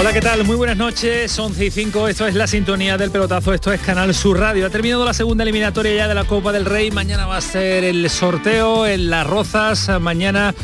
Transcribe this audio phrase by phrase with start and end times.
[0.00, 0.44] Hola, ¿qué tal?
[0.44, 4.14] Muy buenas noches, 11 y 5, esto es la sintonía del pelotazo, esto es Canal
[4.14, 4.64] Sur Radio.
[4.64, 7.84] Ha terminado la segunda eliminatoria ya de la Copa del Rey, mañana va a ser
[7.84, 10.54] el sorteo en Las Rozas, mañana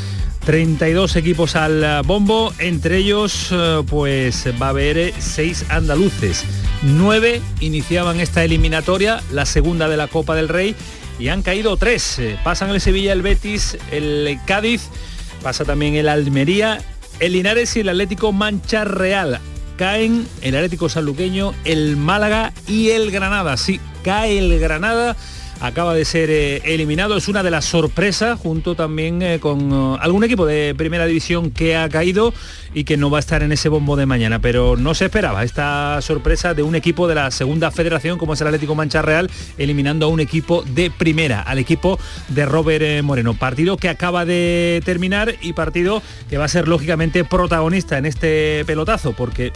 [0.46, 6.42] 32 equipos al bombo, entre ellos eh, pues va a haber 6 andaluces.
[6.80, 10.74] 9 iniciaban esta eliminatoria, la segunda de la Copa del Rey,
[11.18, 12.20] y han caído 3.
[12.42, 14.88] Pasan el Sevilla, el Betis, el Cádiz,
[15.42, 16.78] pasa también el Almería
[17.20, 19.40] el Linares y el Atlético Mancha Real.
[19.76, 23.56] Caen el Atlético Sanluqueño, el Málaga y el Granada.
[23.56, 25.16] Sí, cae el Granada
[25.60, 27.16] acaba de ser eh, eliminado.
[27.16, 31.50] Es una de las sorpresas, junto también eh, con uh, algún equipo de primera división
[31.50, 32.32] que ha caído
[32.74, 34.38] y que no va a estar en ese bombo de mañana.
[34.40, 38.40] Pero no se esperaba esta sorpresa de un equipo de la segunda federación, como es
[38.40, 41.98] el Atlético Mancha Real, eliminando a un equipo de primera, al equipo
[42.28, 43.34] de Robert eh, Moreno.
[43.34, 48.64] Partido que acaba de terminar y partido que va a ser lógicamente protagonista en este
[48.66, 49.52] pelotazo, porque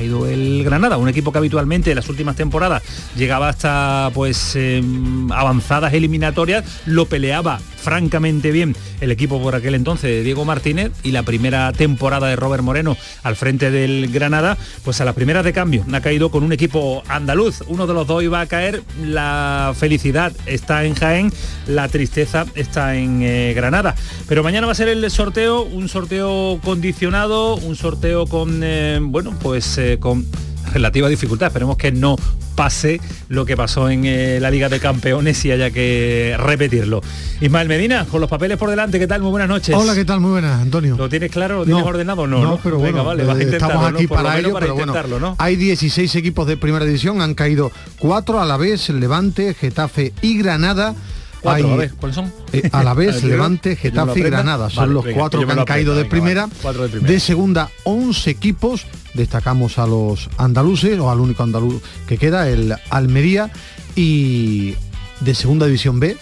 [0.00, 2.82] caído el Granada, un equipo que habitualmente en las últimas temporadas
[3.16, 10.10] llegaba hasta pues em, avanzadas eliminatorias, lo peleaba francamente bien el equipo por aquel entonces
[10.10, 15.00] de Diego Martínez y la primera temporada de Robert Moreno al frente del Granada, pues
[15.00, 18.22] a las primeras de cambio ha caído con un equipo andaluz, uno de los dos
[18.22, 21.32] iba a caer, la felicidad está en Jaén,
[21.66, 23.94] la tristeza está en eh, Granada.
[24.28, 29.34] Pero mañana va a ser el sorteo, un sorteo condicionado, un sorteo con, eh, bueno,
[29.42, 30.26] pues eh, con
[30.70, 31.48] relativa dificultad.
[31.48, 32.16] Esperemos que no
[32.54, 37.00] pase lo que pasó en eh, la Liga de Campeones y haya que repetirlo.
[37.40, 39.22] Ismael Medina, con los papeles por delante, ¿qué tal?
[39.22, 39.74] Muy buenas noches.
[39.74, 40.20] Hola, ¿qué tal?
[40.20, 40.96] Muy buenas, Antonio.
[40.96, 41.58] ¿Lo tienes claro?
[41.58, 42.26] ¿Lo tienes No, ordenado?
[42.26, 43.96] No, no, pero Venga, bueno, vale, vas a eh, intentarlo, estamos ¿no?
[43.98, 45.36] aquí lo para ello, para pero intentarlo, ¿no?
[45.38, 50.38] hay 16 equipos de primera división, han caído 4 a la vez, Levante, Getafe y
[50.38, 50.94] Granada.
[51.42, 52.32] Cuatro, Hay, a ver, ¿cuáles son?
[52.52, 54.22] eh, a la vez, Levante, Getafe y.
[54.22, 54.68] Granada.
[54.70, 56.42] Son Vale, los venga, cuatro que han caído de venga, primera.
[56.42, 56.54] vale.
[56.60, 57.20] Cuatro de primera.
[57.20, 58.86] segunda, 11 equipos.
[59.14, 63.50] Destacamos a los andaluces, o al único andaluz que queda, el Almería.
[63.96, 64.74] Y
[65.20, 66.16] de segunda división B,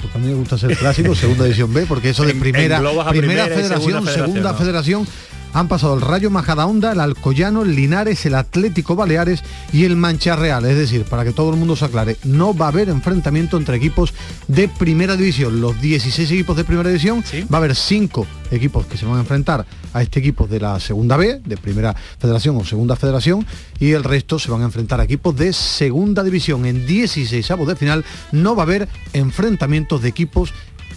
[0.00, 2.80] porque a mí me gusta ser clásico, segunda división B, porque eso de primera,
[3.10, 5.06] primera, federación, segunda segunda federación.
[5.52, 9.42] Han pasado el Rayo Majadahonda, el Alcoyano, el Linares, el Atlético Baleares
[9.72, 10.64] y el Mancha Real.
[10.64, 13.76] Es decir, para que todo el mundo se aclare, no va a haber enfrentamiento entre
[13.76, 14.14] equipos
[14.48, 15.60] de primera división.
[15.60, 17.42] Los 16 equipos de primera división, Sí.
[17.52, 20.78] va a haber 5 equipos que se van a enfrentar a este equipo de la
[20.80, 23.46] segunda B, de primera federación o segunda federación,
[23.78, 26.66] y el resto se van a enfrentar a equipos de segunda división.
[26.66, 30.52] En 16 avos de final no va a haber enfrentamientos de equipos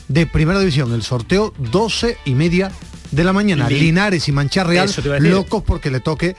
[0.07, 0.93] de primera división.
[0.93, 2.72] El sorteo 12 y media
[3.16, 3.68] de la mañana.
[3.70, 4.88] Li- Linares y Mancha Real
[5.30, 6.36] locos porque le toque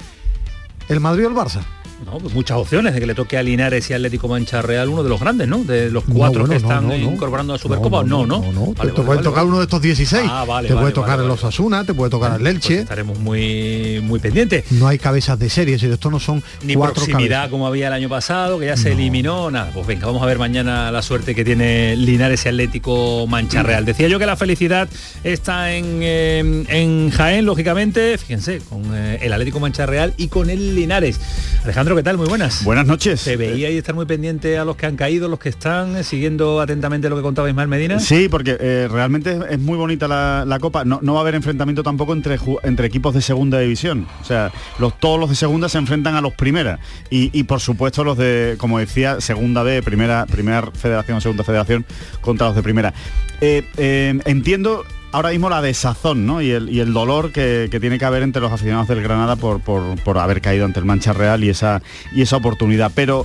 [0.89, 1.61] el Madrid o el Barça.
[2.05, 5.03] No, pues muchas opciones de que le toque a Linares y Atlético Mancha Real, uno
[5.03, 5.65] de los grandes, ¿no?
[5.65, 7.13] De los cuatro No, bueno, que están no, no.
[7.13, 8.05] incorporando a Supercopa.
[8.05, 8.41] No, no.
[8.43, 10.25] No, no, Vale, te, vale, puede vale, tocar uno de estos 16.
[10.31, 11.31] Ah, vale, te puede tocar el.
[11.31, 12.81] Osasuna, te puede tocar el Pues Elche.
[12.81, 14.71] estaremos muy, muy pendientes.
[14.73, 17.51] No hay cabezas de serie, si esto no son Ni cuatro proximidad cabezas.
[17.51, 19.71] como había el año pasado, que ya se eliminó, nada.
[19.73, 23.85] Pues venga, vamos a ver mañana la suerte que tiene Linares y Atlético Mancha Real.
[23.85, 24.89] Decía yo que la felicidad
[25.25, 30.51] está en, eh, en Jaén, lógicamente, fíjense, con eh, el Atlético Mancha Real y con
[30.51, 31.21] el Linares.
[31.65, 32.17] Alejandro, ¿qué tal?
[32.17, 32.65] Muy buenas.
[32.65, 33.21] Buenas noches.
[33.21, 36.03] Se veía y estar muy pendiente a los que han caído, los que están, eh,
[36.03, 38.01] siguiendo atentamente lo que contaba Ismael Medina.
[38.01, 40.85] Sí, porque eh, realmente es- muy bonita la, la Copa.
[40.85, 44.07] No, no va a haber enfrentamiento tampoco entre, entre equipos de segunda división.
[44.21, 46.81] O sea, los, todos los de segunda se enfrentan a los primera.
[47.11, 51.85] Y, y, por supuesto los de, como decía, segunda B, primera, primera federación, segunda federación,
[52.21, 52.95] contra los de primera.
[53.41, 54.85] Eh, entiendo
[55.17, 56.43] ahora mismo la desazón ¿no?
[56.43, 59.37] y, el, y el dolor que, que tiene que haber entre los aficionados del Granada
[59.37, 61.83] por, por- por haber caído ante el Mancha Real y esa,
[62.13, 62.93] y esa oportunidad.
[62.95, 63.25] Pero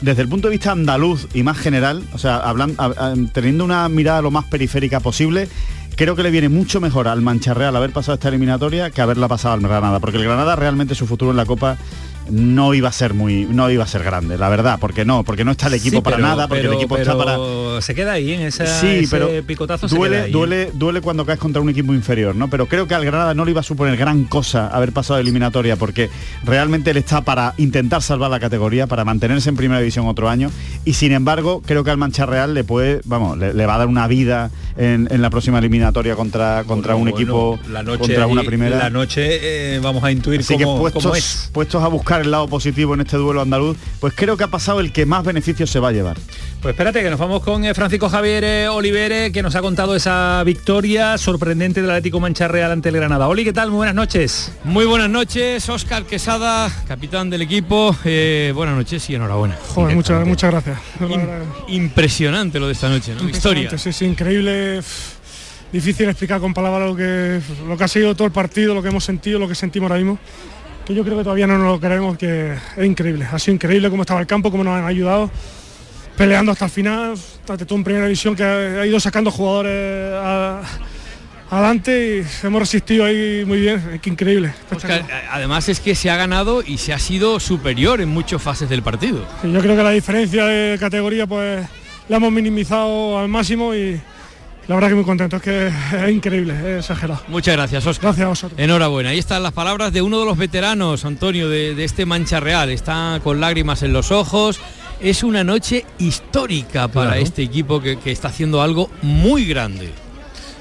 [0.00, 3.64] desde el punto de vista andaluz y más general, o sea, hablan- a- a- teniendo
[3.64, 5.48] una mirada lo más periférica posible,
[5.96, 9.26] creo que le viene mucho mejor al Mancha Real haber pasado esta eliminatoria que haberla
[9.28, 11.76] pasado al Granada, porque el Granada realmente su futuro en la Copa
[12.30, 15.44] no iba a ser muy no iba a ser grande la verdad porque no porque
[15.44, 17.36] no está el equipo Sí, para pero- nada porque pero- el equipo está para
[17.80, 20.28] se queda ahí en esa, Sí, ese pero picotazo se queda duele, ahí.
[20.30, 20.32] ¿eh?
[20.32, 22.48] duele, duele cuando caes contra un equipo inferior, ¿no?
[22.48, 25.22] Pero creo que al Granada no le iba a suponer gran cosa haber pasado de
[25.22, 26.10] eliminatoria, porque
[26.44, 30.50] realmente él está para intentar salvar la categoría, para mantenerse en primera división otro año,
[30.84, 33.78] y sin embargo, creo que al Mancha Real le puede, vamos, le, le va a
[33.78, 37.16] dar una vida en, en la próxima eliminatoria contra, contra Bueno, un bueno,
[37.58, 38.76] equipo la noche contra una primera.
[38.76, 41.50] La noche eh, vamos a intuir Así cómo, que puestos, cómo es.
[41.52, 44.48] puestos a buscar buscar el lado positivo en este duelo andaluz, pues creo que ha
[44.48, 46.18] pasado el que más beneficios se va a llevar.
[46.60, 49.96] Pues espérate, que nos vamos con eh, Francisco Javier eh, Olivere, que nos ha contado
[49.96, 53.28] esa victoria sorprendente del Atlético Mancha Real ante el Granada.
[53.28, 53.70] Oli, ¿qué tal?
[53.70, 54.52] Muy buenas noches.
[54.62, 57.96] Muy buenas noches, Oscar Quesada, capitán del equipo.
[58.04, 59.56] Eh, buenas noches y enhorabuena.
[59.68, 60.78] Joder, muchas, muchas gracias.
[61.68, 63.26] impresionante lo de esta noche, ¿no?
[63.26, 63.78] Historia.
[63.78, 64.82] Sí, sí, increíble.
[65.72, 68.90] Difícil explicar con palabras lo que, lo que ha sido todo el partido, lo que
[68.90, 70.18] hemos sentido, lo que sentimos ahora mismo.
[70.86, 73.26] Que yo creo que todavía no nos lo creemos, que es increíble.
[73.30, 75.30] Ha sido increíble cómo estaba el campo, cómo nos han ayudado
[76.16, 80.14] peleando hasta el final, hasta todo en primera división que ha ido sacando jugadores
[81.50, 84.54] adelante y hemos resistido ahí muy bien, es que increíble.
[85.30, 88.82] además es que se ha ganado y se ha sido superior en muchas fases del
[88.82, 89.26] partido.
[89.42, 91.66] yo creo que la diferencia de categoría pues
[92.08, 94.00] la hemos minimizado al máximo y
[94.68, 97.22] la verdad que muy contento, es que es increíble, es exagerado.
[97.28, 98.08] Muchas gracias, Oscar.
[98.08, 98.60] Gracias a vosotros.
[98.60, 99.10] Enhorabuena.
[99.10, 102.70] Ahí están las palabras de uno de los veteranos, Antonio, de, de este Mancha Real.
[102.70, 104.60] Está con lágrimas en los ojos
[105.02, 109.90] es una noche histórica para este equipo que, está haciendo algo muy grande.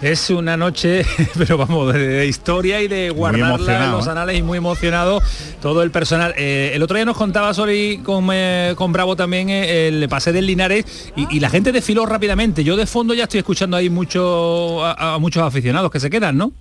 [0.01, 1.05] Es una noche,
[1.37, 4.09] pero vamos, de, historia y de guardarla en los ¿eh?
[4.09, 5.21] anales y muy emocionado
[5.61, 6.33] todo el personal.
[6.37, 10.47] Eh, el otro día nos contaba Sori con, eh, con Bravo también el pase del
[10.47, 12.63] Linares y, la gente desfiló rápidamente.
[12.63, 16.51] Yo de fondo ya estoy escuchando ahí mucho, a muchos aficionados que se quedan, ¿no?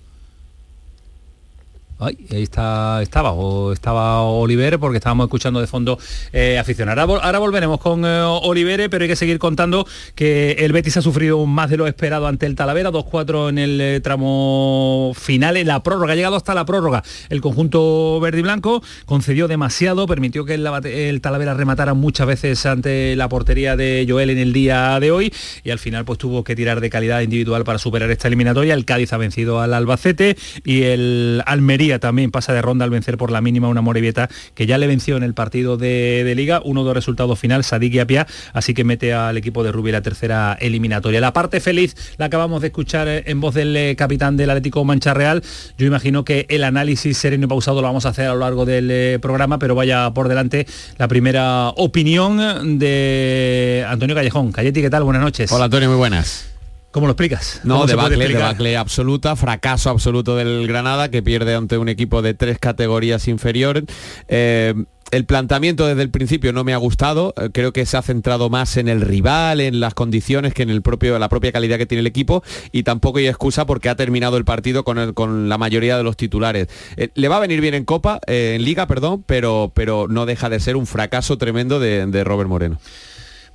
[2.01, 5.99] Ahí está, estaba, o estaba Oliver porque estábamos escuchando de fondo
[6.33, 6.99] eh, aficionar.
[6.99, 11.45] Ahora, volveremos con eh, Oliver, pero hay que seguir contando que el Betis ha sufrido
[11.45, 15.83] más de lo esperado ante el Talavera, 2-4 en el eh, tramo final, en la
[15.83, 17.03] prórroga, ha llegado hasta la prórroga.
[17.29, 23.15] El conjunto verde y blanco concedió demasiado, permitió que el, Talavera rematara muchas veces ante
[23.15, 25.33] la portería de Joel en el día de hoy
[25.63, 28.73] y al final pues tuvo que tirar de calidad individual para superar esta eliminatoria.
[28.73, 33.17] El Cádiz ha vencido al Albacete y el Almería también pasa de ronda al vencer
[33.17, 36.83] por la mínima una Morevieta que ya le venció en el partido de, Liga, uno
[36.85, 41.19] de resultados final, Sadik Apia, así que mete al equipo de Rubí la tercera eliminatoria.
[41.19, 44.83] La parte feliz la acabamos de escuchar eh, en voz del eh, capitán del Atlético
[44.85, 45.43] Mancha Real.
[45.77, 48.65] Yo imagino que el análisis sereno y pausado lo vamos a hacer a lo largo
[48.65, 50.65] del eh, programa, pero vaya por delante
[50.97, 54.51] la primera opinión de Antonio Callejón.
[54.51, 55.03] Cayeti, ¿qué tal?
[55.03, 55.51] Buenas noches.
[55.51, 56.50] Hola Antonio, muy buenas.
[56.91, 57.61] ¿Cómo lo explicas?
[57.63, 62.59] No, debacle, debacle absoluta, fracaso absoluto del Granada, que pierde ante un equipo de tres
[62.59, 63.85] categorías inferiores.
[64.27, 64.73] Eh,
[65.11, 68.49] el planteamiento desde el principio no me ha gustado, eh, creo que se ha centrado
[68.49, 71.85] más en el rival, en las condiciones que en el propio, la propia calidad que
[71.85, 72.43] tiene el equipo
[72.73, 76.17] y tampoco hay excusa porque ha terminado el partido con, con la mayoría de los
[76.17, 76.67] titulares.
[76.97, 80.49] Eh, le va a venir bien en Copa, en Liga, perdón, pero, pero no deja
[80.49, 82.79] de ser un fracaso tremendo de Robert Moreno.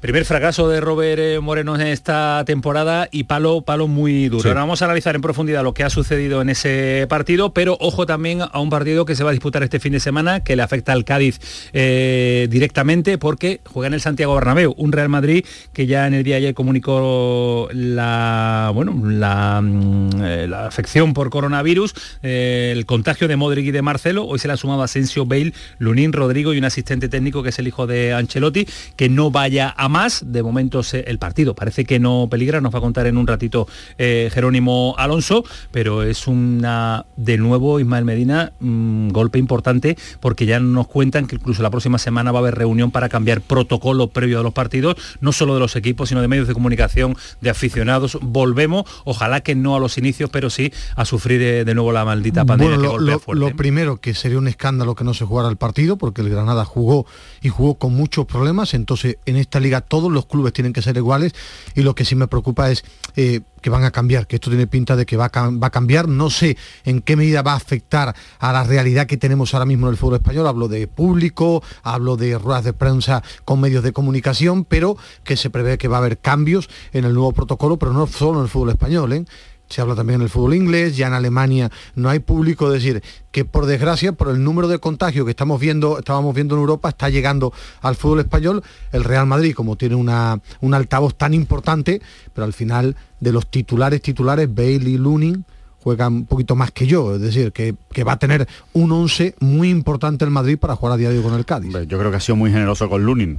[0.07, 4.49] Primer fracaso de Robert eh, Moreno en esta temporada y palo, palo muy duro.
[4.49, 8.07] Ahora vamos a analizar en profundidad lo que ha sucedido en ese partido, pero ojo
[8.07, 10.63] también a un partido que se va a disputar este fin de semana, que le
[10.63, 11.41] afecta al Cádiz
[11.73, 16.23] eh, directamente porque juega en el Santiago Bernabéu, un Real Madrid que ya en el
[16.23, 23.27] día de ayer comunicó la, bueno, la, mm, eh, la afección por coronavirus, el contagio
[23.27, 24.25] de Modric y de Marcelo.
[24.25, 27.59] Hoy se le ha sumado Asensio, Bale, Lunín, Rodrigo y un asistente técnico que es
[27.59, 30.23] el hijo de Ancelotti, que no vaya a más.
[30.27, 33.67] De momento el partido parece que no peligra, nos va a contar en un ratito
[33.97, 40.61] eh, Jerónimo Alonso, pero es una, de nuevo, Ismael Medina, un golpe importante porque ya
[40.61, 44.41] nos cuentan que incluso la próxima semana va a haber reunión para cambiar protocolo previo
[44.41, 48.19] a los partidos, no solo de los equipos, sino de medios de comunicación, de aficionados.
[48.21, 52.05] Volvemos, ojalá que no a los inicios, pero sí a sufrir eh, de, nuevo la
[52.05, 55.97] maldita pandemia lo, Lo primero que sería un escándalo que no se jugara el partido,
[55.97, 57.07] porque el Granada jugó
[57.41, 60.97] y jugó con muchos problemas, entonces en esta liga todos los clubes tienen que ser
[60.97, 61.35] iguales
[61.75, 62.85] y lo que sí me preocupa es
[63.17, 65.71] eh, que van a cambiar, que esto tiene pinta de que va a, va a,
[65.71, 66.09] cambiar.
[66.09, 69.87] No sé en qué medida va a afectar a la realidad que tenemos ahora mismo
[69.87, 70.47] en el fútbol español.
[70.47, 75.51] Hablo de público, hablo de ruedas de prensa con medios de comunicación, pero que se
[75.51, 78.51] prevé que va a haber cambios en el nuevo protocolo, pero no solo en el
[78.51, 79.13] fútbol español.
[79.13, 79.25] ¿eh?
[79.69, 83.03] Se habla también en el fútbol inglés, ya en Alemania no hay público, es decir,
[83.33, 86.89] que por desgracia, por el número de contagios que estamos viendo, estábamos viendo en Europa,
[86.89, 92.01] está llegando al fútbol español, el Real Madrid, como tiene una, un altavoz tan importante,
[92.35, 95.45] pero al final de los titulares titulares, Bailey Lunin
[95.83, 99.37] juegan un poquito más que yo, es decir, que, que, va a tener un 11
[99.39, 101.73] muy importante el Madrid para jugar a diario con el Cádiz.
[101.87, 103.39] Yo creo que ha sido muy generoso con Lunin.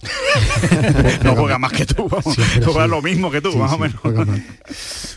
[1.24, 4.00] no juega más que tú, juega lo mismo que tú, más o menos.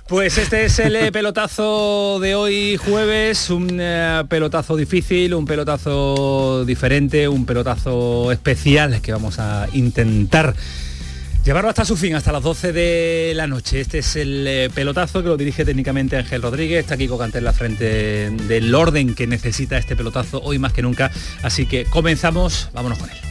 [0.08, 6.66] Pues este es el eh, pelotazo de hoy jueves, un eh, pelotazo difícil, un pelotazo
[6.66, 10.54] diferente, un pelotazo especial que vamos a intentar
[11.44, 13.82] Llevarlo hasta su fin, hasta las 12 de la noche.
[13.82, 16.82] Este es el eh, pelotazo que lo dirige técnicamente Ángel Rodríguez.
[16.82, 20.84] Está Kiko Canté en la frente del orden que necesita este pelotazo hoy más que
[20.84, 21.10] nunca.
[21.42, 23.31] Así que comenzamos, vámonos con él.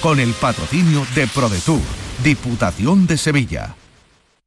[0.00, 1.80] Con el patrocinio de ProDetour,
[2.24, 3.76] Diputación de Sevilla.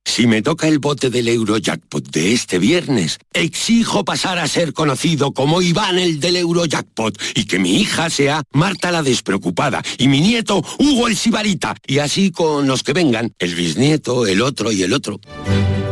[0.03, 5.31] Si me toca el bote del Eurojackpot de este viernes, exijo pasar a ser conocido
[5.31, 10.19] como Iván el del Eurojackpot y que mi hija sea Marta la despreocupada y mi
[10.19, 14.83] nieto Hugo el Sibarita y así con los que vengan, el bisnieto, el otro y
[14.83, 15.21] el otro.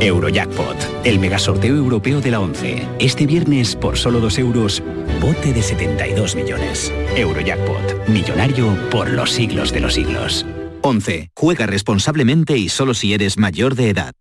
[0.02, 2.88] Eurojackpot, el megasorteo europeo de la 11.
[3.00, 4.84] Este viernes por solo 2 euros,
[5.20, 6.94] bote de 72 millones.
[7.16, 10.46] Eurojackpot, millonario por los siglos de los siglos.
[10.82, 11.30] 11.
[11.36, 14.14] Juega responsablemente y solo si eres mayor de edad.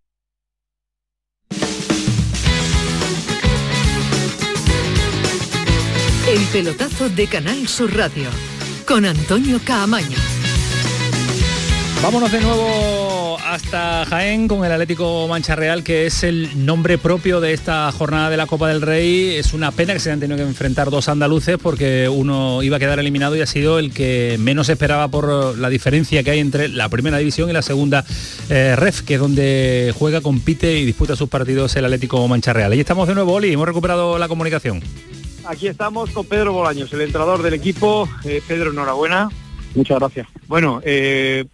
[6.27, 8.29] El pelotazo de Canal Sur Radio
[8.85, 10.17] con Antonio Caamaño.
[12.03, 12.98] Vámonos de nuevo
[13.45, 18.29] hasta Jaén con el Atlético Mancha Real, que es el nombre propio de esta jornada
[18.29, 19.35] de la Copa del Rey.
[19.35, 22.79] Es una pena que se hayan tenido que enfrentar dos andaluces porque uno iba a
[22.79, 26.67] quedar eliminado y ha sido el que menos esperaba por la diferencia que hay entre
[26.67, 28.05] la primera división y la segunda
[28.49, 32.73] eh, REF, que es donde juega, compite y disputa sus partidos el Atlético Mancha Real.
[32.73, 34.81] Y estamos de nuevo, Oli, hemos recuperado la comunicación.
[35.45, 38.07] Aquí estamos con Pedro Bolaños, el entrenador del equipo.
[38.23, 39.29] Eh, Pedro, enhorabuena.
[39.75, 40.27] Muchas gracias.
[40.47, 41.45] Bueno, eh,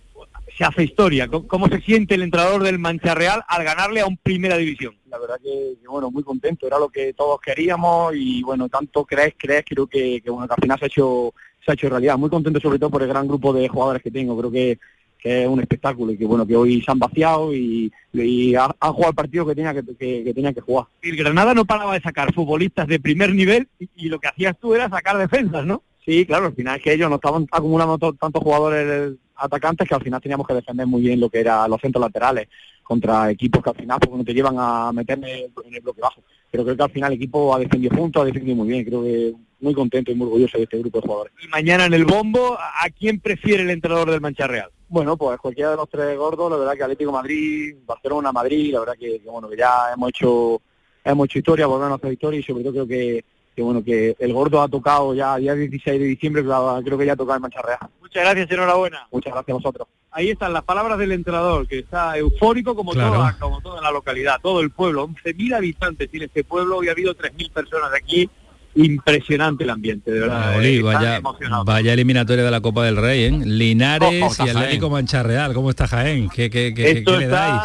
[0.57, 1.27] se hace historia.
[1.27, 4.95] ¿Cómo, se siente el entrenador del Mancha Real al ganarle a un Primera División?
[5.09, 9.05] La verdad que, que, bueno, muy contento, era lo que todos queríamos y bueno, tanto
[9.05, 11.33] crees, crees, creo que, que bueno, que al final se ha hecho
[11.63, 12.17] se ha hecho realidad.
[12.17, 14.79] Muy contento sobre todo por el gran grupo de jugadores que tengo, creo que,
[15.19, 18.71] que es un espectáculo y que bueno, que hoy se han vaciado y, y han
[18.79, 20.85] ha jugado el partido que tenía que, que, que, tenía que jugar.
[21.01, 24.55] El Granada no paraba de sacar futbolistas de primer nivel y, y lo que hacías
[24.59, 25.81] tú era sacar defensas, ¿no?
[26.05, 30.03] Sí, claro, al final es que ellos no estaban acumulando tantos jugadores atacantes que al
[30.03, 32.47] final teníamos que defender muy bien lo que era los centros laterales
[32.83, 36.21] contra equipos que al final porque no te llevan a meterme en el bloque bajo.
[36.51, 39.01] Pero creo que al final el equipo ha defendido juntos, ha defendido muy bien, creo
[39.01, 41.33] que muy contento y muy orgulloso de este grupo de jugadores.
[41.43, 44.69] Y mañana en el bombo, ¿a quién prefiere el entrenador del Mancha Real?
[44.87, 48.81] Bueno, pues cualquiera de los tres gordos, la verdad que Atlético Madrid, Barcelona, Madrid, la
[48.81, 50.61] verdad que, que bueno, que ya hemos hecho
[51.03, 53.25] hemos hecho historia, volvemos a hacer historia y sobre todo creo que
[53.55, 57.13] que bueno, que el gordo ha tocado ya día 16 de diciembre, creo que ya
[57.13, 57.79] ha tocado en Mancha Real.
[58.15, 59.07] Muchas gracias, enhorabuena.
[59.11, 59.87] Muchas gracias a vosotros.
[60.09, 63.15] Ahí están las palabras del entrenador, que está eufórico como, claro.
[63.15, 65.05] toda, como toda la localidad, todo el pueblo.
[65.05, 68.29] 11.000 habitantes tiene este pueblo y ha habido 3.000 personas aquí.
[68.75, 70.53] Impresionante el ambiente, de verdad.
[70.53, 71.21] Ah, Oli, vaya,
[71.65, 73.31] vaya, eliminatoria de la Copa del Rey, ¿eh?
[73.31, 75.53] Linares oh, oh, y Atlético Mancha Real.
[75.53, 76.29] ¿Cómo está Jaén?
[76.29, 77.47] ¿Qué, qué, qué, Esto ¿qué le está...
[77.47, 77.61] dais?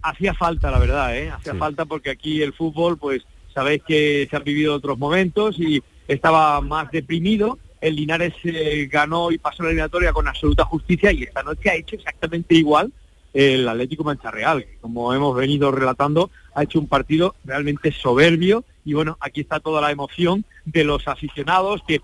[0.00, 1.30] Hacía falta, la verdad, ¿eh?
[1.30, 1.58] Hacía sí.
[1.58, 3.22] falta porque aquí el fútbol, pues,
[3.52, 7.58] sabéis que se han vivido otros momentos y estaba más deprimido.
[7.84, 11.74] El Linares eh, ganó y pasó la eliminatoria con absoluta justicia y esta noche ha
[11.74, 12.90] hecho exactamente igual
[13.34, 18.64] el Atlético Mancha Real, que como hemos venido relatando, ha hecho un partido realmente soberbio
[18.86, 22.00] y bueno, aquí está toda la emoción de los aficionados que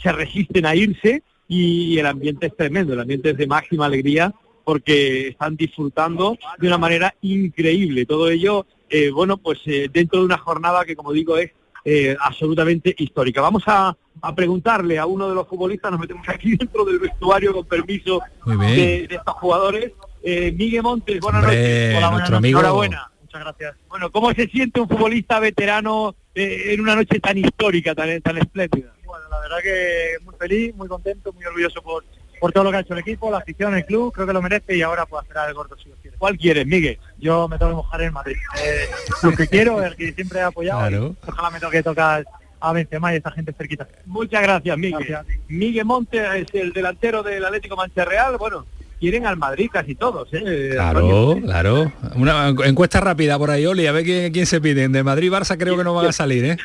[0.00, 4.32] se resisten a irse y el ambiente es tremendo, el ambiente es de máxima alegría
[4.64, 8.06] porque están disfrutando de una manera increíble.
[8.06, 11.50] Todo ello, eh, bueno, pues eh, dentro de una jornada que, como digo, es
[11.90, 13.40] eh, absolutamente histórica.
[13.40, 17.52] Vamos a, a preguntarle a uno de los futbolistas, nos metemos aquí dentro del vestuario
[17.54, 19.92] con permiso de, de estos jugadores.
[20.22, 21.92] Eh, Miguel Montes, buenas Hombre, noches.
[21.92, 22.36] buenas nuestro noches.
[22.36, 22.58] amigo.
[22.58, 23.10] Enhorabuena.
[23.22, 23.76] Muchas gracias.
[23.88, 28.38] Bueno, ¿cómo se siente un futbolista veterano eh, en una noche tan histórica, tan, tan
[28.38, 28.92] espléndida?
[29.04, 32.04] Bueno, la verdad que muy feliz, muy contento, muy orgulloso por,
[32.40, 34.42] por todo lo que ha hecho el equipo, la afición, el club, creo que lo
[34.42, 35.54] merece y ahora pues esperar el
[36.02, 36.07] quiere.
[36.18, 36.98] ¿Cuál quieres, Miguel?
[37.18, 38.36] Yo me tengo que mojar en Madrid.
[38.62, 38.86] Eh,
[39.22, 41.16] lo que quiero, el que siempre he apoyado, Claro.
[41.26, 42.24] ojalá me toque tocar
[42.60, 43.86] a Benzema y esta gente cerquita.
[44.06, 45.16] Muchas gracias, Miguel.
[45.48, 48.36] Miguel Montes es el delantero del Atlético Mancha Real.
[48.36, 48.66] Bueno,
[48.98, 50.70] quieren al Madrid casi todos, ¿eh?
[50.72, 51.92] Claro, claro.
[52.16, 54.90] Una encuesta rápida por ahí, Oli, a ver quién, quién se piden.
[54.90, 56.56] De Madrid Barça creo que no van a salir, ¿eh?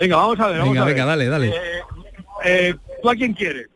[0.00, 0.58] Venga, vamos a ver.
[0.58, 0.94] Vamos Venga, a ver.
[0.94, 1.48] venga, dale, dale.
[1.48, 1.82] Eh,
[2.44, 3.68] eh, ¿Tú a quién quieres?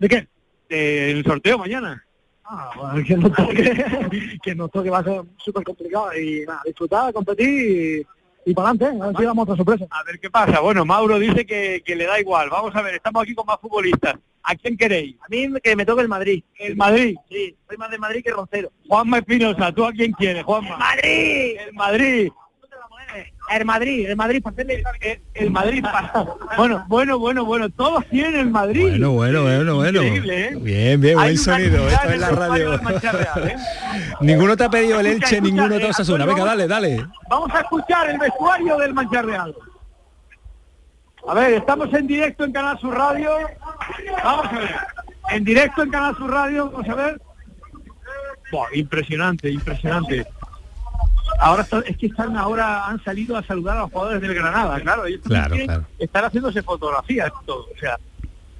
[0.00, 0.26] ¿De qué?
[0.68, 2.04] el sorteo mañana.
[2.52, 6.62] Ah, bueno, que no toque, que no toque va a ser súper complicado y nada,
[6.66, 7.48] disfrutar, competir
[8.44, 9.86] y, y para adelante, a ver si damos otra sorpresa.
[9.88, 10.58] A ver qué pasa.
[10.58, 12.50] Bueno, Mauro dice que, que le da igual.
[12.50, 14.16] Vamos a ver, estamos aquí con más futbolistas.
[14.42, 15.16] ¿A quién queréis?
[15.20, 16.42] A mí que me toque el Madrid.
[16.58, 17.14] El Madrid.
[17.28, 18.72] Sí, soy más de Madrid que Roncero.
[18.88, 20.76] Juanma Espinosa, ¿tú a quién quieres, Juanma?
[20.76, 21.56] ¡Madrid!
[21.56, 22.32] El Madrid.
[23.50, 24.82] El Madrid, el Madrid para hacerle...
[25.00, 25.82] El, el Madrid.
[25.82, 26.12] para-
[26.56, 27.68] Bueno, bueno, bueno, bueno.
[27.70, 28.90] Todos tienen el Madrid.
[28.90, 30.02] Bueno, bueno, bueno, bueno.
[30.02, 30.56] Increíble, ¿eh?
[30.56, 31.88] Bien, bien, buen sonido.
[31.88, 32.76] Esto es la radio.
[32.78, 33.56] Real, ¿eh?
[34.20, 36.26] ninguno te ha pedido el Elche, escucha, ninguno te eh, Osasuna.
[36.26, 37.06] Venga, dale, dale.
[37.28, 39.54] Vamos a escuchar el vestuario del Mancha Real.
[41.28, 43.30] A ver, estamos en directo en Canal Sur Radio.
[44.24, 44.70] Vamos a ver.
[45.30, 47.20] En directo en Canal Sur Radio, vamos a ver.
[48.52, 50.26] Buah, impresionante, impresionante.
[51.40, 55.06] Ahora es que están ahora han salido a saludar a los jugadores del Granada, claro.
[55.06, 55.86] Ellos Claro, claro.
[55.98, 57.66] Están haciéndose fotografías todo.
[57.74, 57.98] O sea,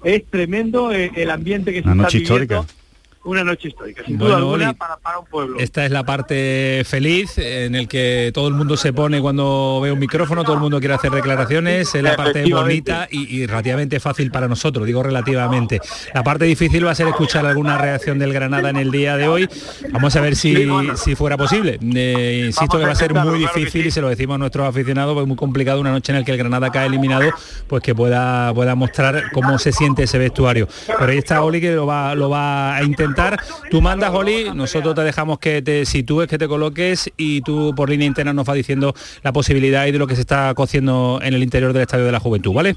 [0.02, 2.44] es tremendo eh, el ambiente que se Una está noche viviendo.
[2.44, 2.75] histórica.
[3.22, 5.58] Una noche histórica, sin Bueno, duda alguna, Oli, para, para un pueblo.
[5.58, 9.92] Esta es la parte feliz en el que todo el mundo se pone cuando ve
[9.92, 14.00] un micrófono, todo el mundo quiere hacer declaraciones, es la parte bonita y, y relativamente
[14.00, 15.80] fácil para nosotros, digo relativamente.
[16.14, 19.28] La parte difícil va a ser escuchar alguna reacción del Granada en el día de
[19.28, 19.47] hoy.
[19.92, 20.66] Vamos a ver si,
[20.97, 21.78] si fuera posible.
[21.95, 25.12] Eh, insisto que va a ser muy difícil y se lo decimos a nuestros aficionados,
[25.12, 27.30] pues muy complicado una noche en la que el Granada cae eliminado,
[27.66, 30.66] pues que pueda, pueda mostrar cómo se siente ese vestuario.
[30.86, 33.09] Pero ahí está Oli que lo va, lo va a intentar.
[33.70, 37.90] Tú mandas, Oli, nosotros te dejamos que te sitúes, que te coloques y tú por
[37.90, 41.34] línea interna nos va diciendo la posibilidad y de lo que se está cociendo en
[41.34, 42.76] el interior del Estadio de la Juventud, ¿vale?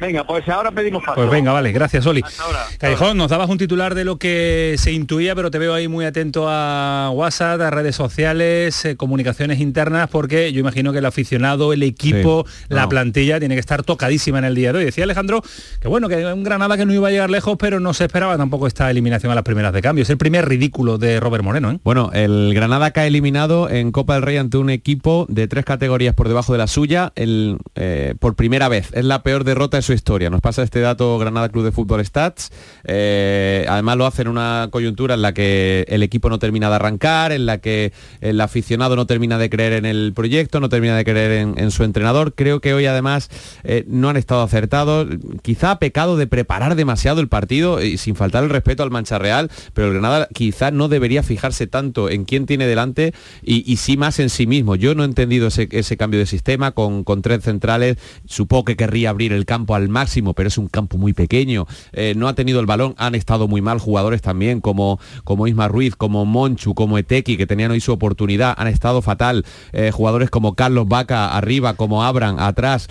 [0.00, 1.14] Venga, pues ahora pedimos paso.
[1.14, 2.22] Pues venga, vale, gracias Oli.
[2.40, 2.66] ahora.
[2.78, 6.04] Callejón, nos dabas un titular de lo que se intuía, pero te veo ahí muy
[6.04, 11.72] atento a WhatsApp, a redes sociales, eh, comunicaciones internas, porque yo imagino que el aficionado,
[11.72, 12.88] el equipo, Sí, la no.
[12.88, 14.84] plantilla tiene que estar tocadísima en el día de hoy.
[14.84, 15.42] Decía Alejandro
[15.80, 18.36] que bueno, que un Granada que no iba a llegar lejos, pero no se esperaba
[18.36, 20.02] tampoco esta eliminación a las primeras de cambio.
[20.02, 21.78] Es el primer ridículo de Robert Moreno, ¿eh?
[21.84, 26.14] Bueno, el Granada cae eliminado en Copa del Rey ante un equipo de tres categorías
[26.14, 28.88] por debajo de la suya el, eh, por primera vez.
[28.92, 30.30] Es la peor derrota su historia.
[30.30, 32.50] Nos pasa este dato Granada Club de Fútbol Stats.
[32.84, 36.74] Eh, además lo hace en una coyuntura en la que el equipo no termina de
[36.74, 40.96] arrancar, en la que el aficionado no termina de creer en el proyecto, no termina
[40.96, 42.34] de creer en, en su entrenador.
[42.34, 43.30] Creo que hoy además
[43.62, 45.06] eh, no han estado acertados.
[45.42, 49.18] Quizá ha pecado de preparar demasiado el partido y sin faltar el respeto al Mancha
[49.18, 53.76] Real, pero el Granada quizá no debería fijarse tanto en quién tiene delante y, y
[53.76, 54.76] sí más en sí mismo.
[54.76, 57.98] Yo no he entendido ese, ese cambio de sistema con, con tres centrales.
[58.26, 61.66] Supongo que querría abrir el campo al máximo, pero es un campo muy pequeño.
[61.92, 65.68] Eh, no ha tenido el balón, han estado muy mal jugadores también, como, como Isma
[65.68, 69.44] Ruiz, como Monchu, como Eteki, que tenían hoy su oportunidad, han estado fatal.
[69.72, 72.88] Eh, jugadores como Carlos Vaca arriba, como Abran atrás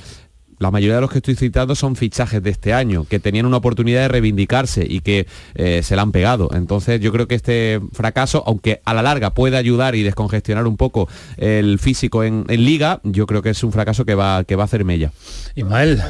[0.64, 3.58] la mayoría de los que estoy citando son fichajes de este año, que tenían una
[3.58, 6.50] oportunidad de reivindicarse y que eh, se la han pegado.
[6.54, 10.78] Entonces yo creo que este fracaso, aunque a la larga puede ayudar y descongestionar un
[10.78, 14.56] poco el físico en, en liga, yo creo que es un fracaso que va, que
[14.56, 15.12] va a hacer mella.
[15.56, 16.02] Ismael.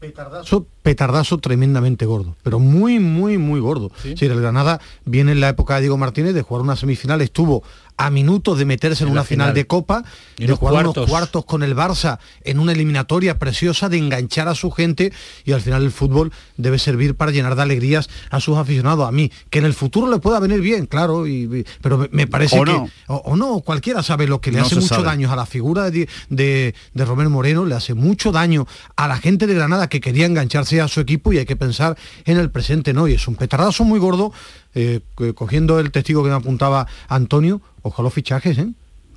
[0.00, 3.92] Petardazo, petardazo tremendamente gordo, pero muy, muy, muy gordo.
[4.02, 4.14] Sí.
[4.16, 7.62] Si el Granada viene en la época de Diego Martínez de jugar una semifinal, estuvo
[7.96, 9.48] a minutos de meterse en, En una final.
[9.48, 9.54] final.
[9.54, 10.04] de Copa,
[10.38, 10.96] Y de jugar cuartos.
[10.96, 15.12] unos cuartos con el Barça en una eliminatoria preciosa, de enganchar a su gente
[15.44, 19.06] y al final el fútbol debe servir para llenar de alegrías a sus aficionados.
[19.06, 22.26] A mí, que en el futuro le pueda venir bien, claro, y, y- pero me,
[22.26, 22.72] parece O que...
[22.72, 22.88] no.
[23.08, 25.04] O, o no, cualquiera sabe lo que le No hace mucho sabe.
[25.04, 29.18] daño a la figura de, de, de Romero Moreno, le hace mucho daño a la
[29.18, 32.50] gente de Granada que quería engancharse a su equipo y hay que pensar en el
[32.50, 33.08] presente, ¿no?
[33.08, 34.32] Y es un petardazo muy gordo,
[34.74, 38.68] eh, co- cogiendo el testigo que me apuntaba Antonio, ojalá los fichajes, ¿eh?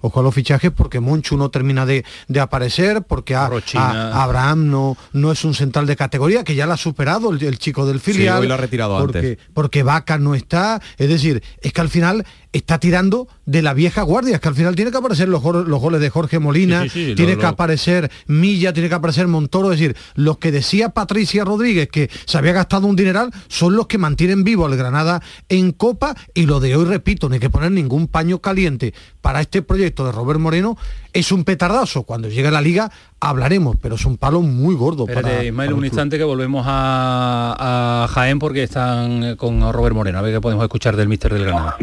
[0.06, 3.46] ojo a los fichajes porque Monchu no termina de, de aparecer, porque a,
[3.80, 7.42] a- Abraham no, no es un central de categoría, que ya la ha superado el,
[7.42, 8.42] el chico del filial.
[8.42, 9.38] hoy lo ha retirado porque, antes.
[9.54, 10.82] Porque Vaca no está.
[10.98, 14.56] Es decir, es que al final está tirando de la vieja guardia, es que al
[14.56, 17.16] final tiene que aparecer los, gol- los goles de Jorge Molina, Sí, sí, sí, lo-
[17.16, 21.44] tiene que lo- aparecer Milla, tiene que aparecer Montoro, es decir, los que decía Patricia
[21.44, 25.72] Rodríguez que se había gastado un dineral son los que mantienen vivo al Granada en
[25.74, 29.62] Copa y lo de hoy, repito, no hay que poner ningún paño caliente para este
[29.62, 30.78] proyecto de Robert Moreno,
[31.12, 35.04] es un petardazo, cuando llegue a la liga hablaremos, pero es un palo muy gordo.
[35.08, 39.62] Espérate, para- Ismael, para un instante que volvemos a, a Jaén porque están eh, con
[39.72, 40.20] Robert Moreno.
[40.20, 41.78] A ver qué podemos escuchar del míster del Granada.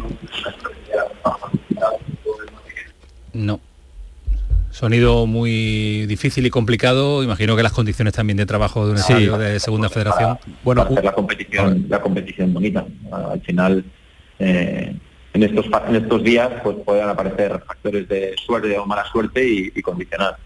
[3.32, 3.60] No.
[4.70, 7.24] Sonido muy difícil y complicado.
[7.24, 9.12] Imagino que las condiciones también de trabajo de un Sí.
[9.12, 10.38] estadio de segunda federación.
[10.62, 12.86] bueno, hacer la competición, la competición bonita.
[13.10, 13.84] Al final,
[14.38, 14.94] eh,
[15.32, 19.72] en estos en estos días, pues pueden aparecer factores de suerte o mala suerte y,
[19.74, 20.36] y condicionar.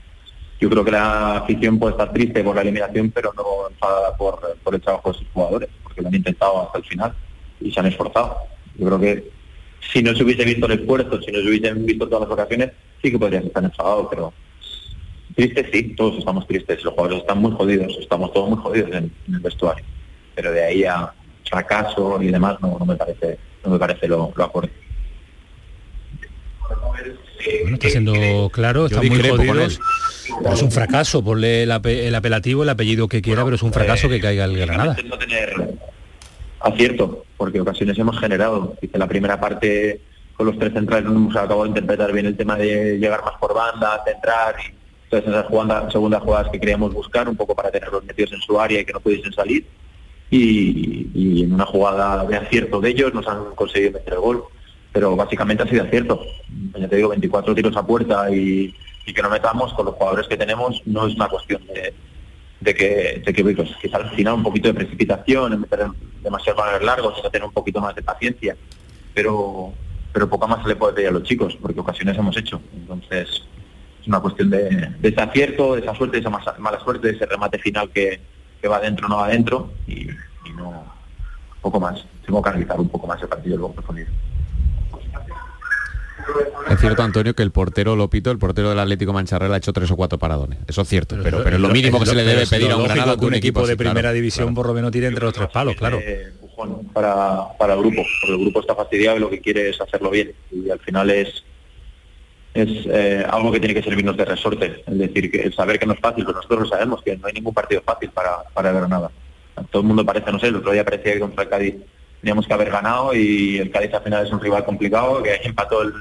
[0.60, 4.40] Yo creo que la afición puede estar triste por la eliminación, pero no enfadada por,
[4.62, 7.12] por el trabajo de sus jugadores, porque lo han intentado hasta el final
[7.60, 8.38] y se han esforzado.
[8.78, 9.30] Yo creo que
[9.92, 12.70] si no se hubiese visto el esfuerzo, si no se hubiesen visto todas las ocasiones,
[13.02, 14.32] sí que podrías estar enfadado, pero
[15.36, 19.12] tristes sí, todos estamos tristes, los jugadores están muy jodidos, estamos todos muy jodidos en,
[19.28, 19.84] en el vestuario.
[20.34, 21.12] Pero de ahí a
[21.48, 24.70] fracaso y demás no, no me parece, no me parece lo, lo acorde.
[27.62, 29.80] Bueno, está siendo claro, están muy jodidos.
[30.42, 33.62] Pero es un fracaso, ponle el, ape- el apelativo, el apellido que quiera, pero es
[33.62, 34.96] un fracaso que caiga el Granada.
[35.04, 35.52] no tener
[36.64, 38.76] acierto, porque ocasiones hemos generado.
[38.80, 40.00] Dice la primera parte
[40.36, 43.34] con los tres centrales no hemos acabado de interpretar bien el tema de llegar más
[43.38, 44.56] por banda, centrar
[45.08, 48.58] todas esas jugadas, segundas jugadas que queríamos buscar un poco para tenerlos metidos en su
[48.58, 49.66] área y que no pudiesen salir.
[50.30, 54.44] Y, en una jugada de acierto de ellos nos han conseguido meter el gol.
[54.92, 56.20] Pero básicamente ha sido acierto.
[56.76, 58.74] Ya te digo, 24 tiros a puerta y
[59.04, 61.92] que no metamos con los jugadores que tenemos no es una cuestión de,
[62.60, 65.86] de que, de que pues, quizá al final un poquito de precipitación, en meter
[66.22, 68.56] demasiados balones largos, sino tener un poquito más de paciencia,
[69.14, 69.72] pero
[70.14, 72.62] pero poco más se le puede pedir a los chicos, porque ocasiones hemos hecho.
[72.72, 73.42] Entonces,
[74.00, 77.14] es una cuestión de, de ese acierto, de esa suerte, de esa mala suerte, de
[77.14, 78.20] ese remate final que,
[78.62, 80.84] que va adentro no va adentro, y, y no
[81.60, 82.06] poco más.
[82.24, 84.08] Tengo que analizar un poco más el partido luego profundido.
[86.68, 89.90] Es cierto, Antonio, que el portero Lopito, el portero del Atlético Mancharrel, ha hecho tres
[89.90, 90.58] o cuatro paradones.
[90.66, 92.84] Eso es cierto, pero, pero, es lo mínimo que se le debe pedir a un
[92.84, 94.54] Granada que un equipo de primera claro, división claro.
[94.54, 96.00] por lo menos tire entre los tres palos, claro.
[96.00, 99.80] empujón para, para el grupo, porque el grupo está fastidiado y lo que quiere es
[99.80, 100.32] hacerlo bien.
[100.50, 101.44] Y al final es
[102.54, 105.86] es eh, algo que tiene que servirnos de resorte, es decir, que el saber que
[105.86, 108.72] no es fácil, pero nosotros lo sabemos, que no hay ningún partido fácil para, para
[108.72, 109.10] Granada.
[109.70, 111.74] Todo el mundo parece, no sé, el otro día parecía que contra el Cádiz
[112.24, 115.82] teníamos que haber ganado y el Cádiz al final es un rival complicado, que empató
[115.82, 115.92] el,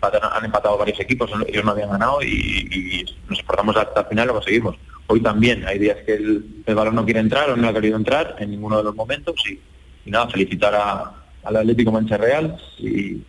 [0.00, 4.24] empataron- han empatado varios equipos, ellos no habían ganado y, nos esforzamos hasta el final
[4.24, 4.76] y lo conseguimos.
[5.08, 8.36] Hoy también hay días que el, balón no quiere entrar o no ha querido entrar
[8.38, 9.58] en ninguno de los momentos y,
[10.06, 13.20] y nada, felicitar a- al Atlético Mancha Real y,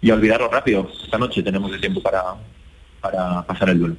[0.00, 0.88] y olvidarlo rápido.
[1.04, 2.22] Esta noche tenemos el tiempo para,
[3.00, 3.96] para pasar el duelo.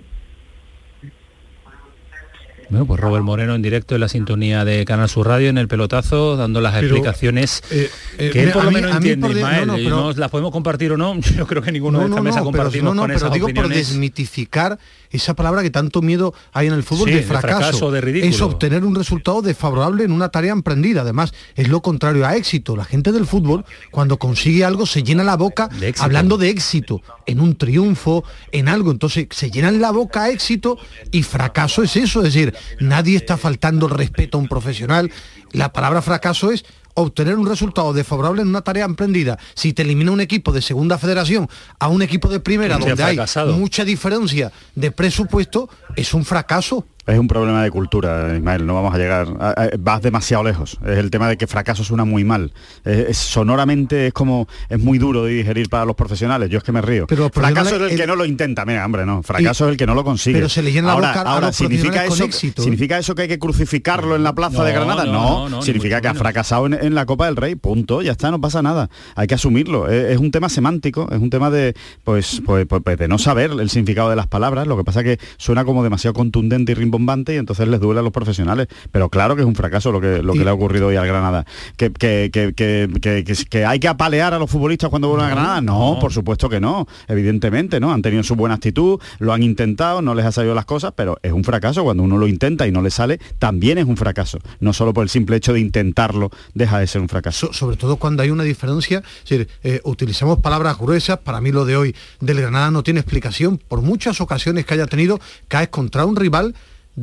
[2.71, 5.67] Bueno, pues Robert Moreno en directo en la sintonía de Canal Sur Radio en el
[5.67, 9.35] pelotazo, dando las Pero, explicaciones eh, eh, que él por lo menos mí entiende, por
[9.35, 9.67] de- Ismael.
[9.67, 12.21] no, no, pero- no las podemos compartir o no, yo creo que ninguno de esta
[12.21, 13.89] mesa pero, compartimos no, no, con pero esas digo por opiniones.
[13.89, 14.79] desmitificar
[15.11, 17.91] esa palabra que tanto miedo hay en el fútbol Sí, de de fracaso.
[17.91, 18.33] de ridículo.
[18.33, 21.01] Es obtener un resultado desfavorable en una tarea emprendida.
[21.01, 22.77] Además, es lo contrario a éxito.
[22.77, 27.41] La gente del fútbol, cuando consigue algo, se llena la boca hablando de éxito, en
[27.41, 28.89] un triunfo, en algo.
[28.91, 30.77] Entonces, se llenan la boca a éxito
[31.11, 32.19] y fracaso es eso.
[32.23, 35.11] Es decir, nadie está faltando el respeto a un profesional.
[35.51, 39.37] La palabra fracaso es obtener un resultado desfavorable en una tarea emprendida.
[39.53, 43.19] Si te elimina un equipo de segunda federación a un equipo de primera donde hay
[43.47, 46.85] mucha diferencia de presupuesto, es un fracaso.
[47.07, 50.77] Es un problema de cultura, Ismael, no vamos a llegar, a- a- vas demasiado lejos.
[50.85, 52.53] Es el tema de que fracaso suena muy mal.
[52.85, 56.63] Es- es- sonoramente es como, es muy duro de digerir para los profesionales, yo es
[56.63, 57.07] que me río.
[57.07, 59.77] Pero fracaso es el que no lo intenta, mira, hombre, no, fracaso Y- es el
[59.77, 60.37] que no lo consigue.
[60.37, 62.65] pero se le llena la ahora, boca a ahora, los ¿significa eso, con éxito, ¿eh?
[62.65, 65.05] ¿significa eso que hay que crucificarlo en la plaza de Granada?
[65.05, 67.55] no, No, no, no, ni significa que ha fracasado en, en la Copa del Rey,
[67.55, 68.89] punto, ya está, no pasa nada.
[69.15, 69.89] Hay que asumirlo.
[69.89, 73.51] Es, es un tema semántico, es un tema de, pues, pues, pues, de no saber
[73.51, 77.00] el significado de las palabras, lo que pasa que suena como demasiado contundente y rimbombante
[77.01, 78.67] y entonces les duele a los profesionales.
[78.91, 81.07] Pero claro que es un fracaso lo que, lo que le ha ocurrido hoy al
[81.07, 81.45] Granada.
[81.77, 85.61] ¿Que, que, que, hay que apalear a los futbolistas cuando vuelven a Granada?
[85.61, 87.91] No, por supuesto que no, evidentemente, ¿no?
[87.91, 91.17] Han tenido su buena actitud, lo han intentado, no les ha salido las cosas, pero
[91.21, 91.83] es un fracaso.
[91.83, 94.39] Cuando uno lo intenta y no le sale, también es un fracaso.
[94.59, 97.51] No solo por el simple hecho de intentarlo, deja de ser un fracaso.
[97.53, 101.95] sobre todo cuando hay una diferencia, eh, utilizamos palabras gruesas, para mí lo de hoy
[102.19, 106.55] del Granada no tiene explicación, por muchas ocasiones que haya tenido, caes contra un rival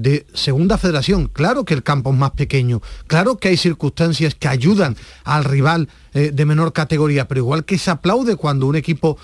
[0.03, 1.29] de segunda federación.
[1.29, 5.89] Claro que el campo es más pequeño, claro que hay circunstancias que ayudan al rival
[6.15, 9.19] eh, de menor categoría, pero igual que se aplaude cuando un equipo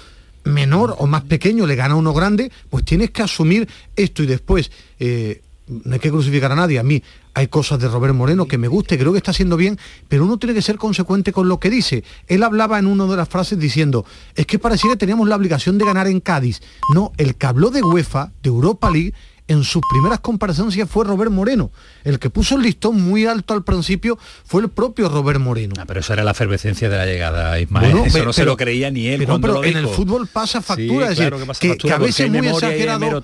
[0.45, 4.27] menor o más pequeño le gana a uno grande, pues tienes que asumir esto y
[4.27, 4.71] después.
[4.99, 6.79] Eh, no hay que crucificar a nadie.
[6.79, 9.79] A mí hay cosas de Robert Moreno que me guste, creo que está haciendo bien,
[10.09, 12.05] pero uno tiene que ser consecuente con lo que dice.
[12.27, 15.79] Él hablaba en una de las frases diciendo, es que parecía que teníamos la obligación
[15.79, 16.61] de ganar en Cádiz.
[16.93, 19.15] No, el que habló de UEFA, de Europa League,
[19.47, 21.71] en sus primeras comparecencias fue Robert Moreno.
[22.03, 25.75] El que puso el listón muy alto al principio fue el propio Robert Moreno.
[25.79, 27.99] Ah, pero eso era la efervescencia de la llegada, Ismael.
[28.07, 29.27] eso no se lo creía ni él.
[29.27, 33.23] Pero, en el fútbol pasa factura, es decir, que, a veces es muy exagerado.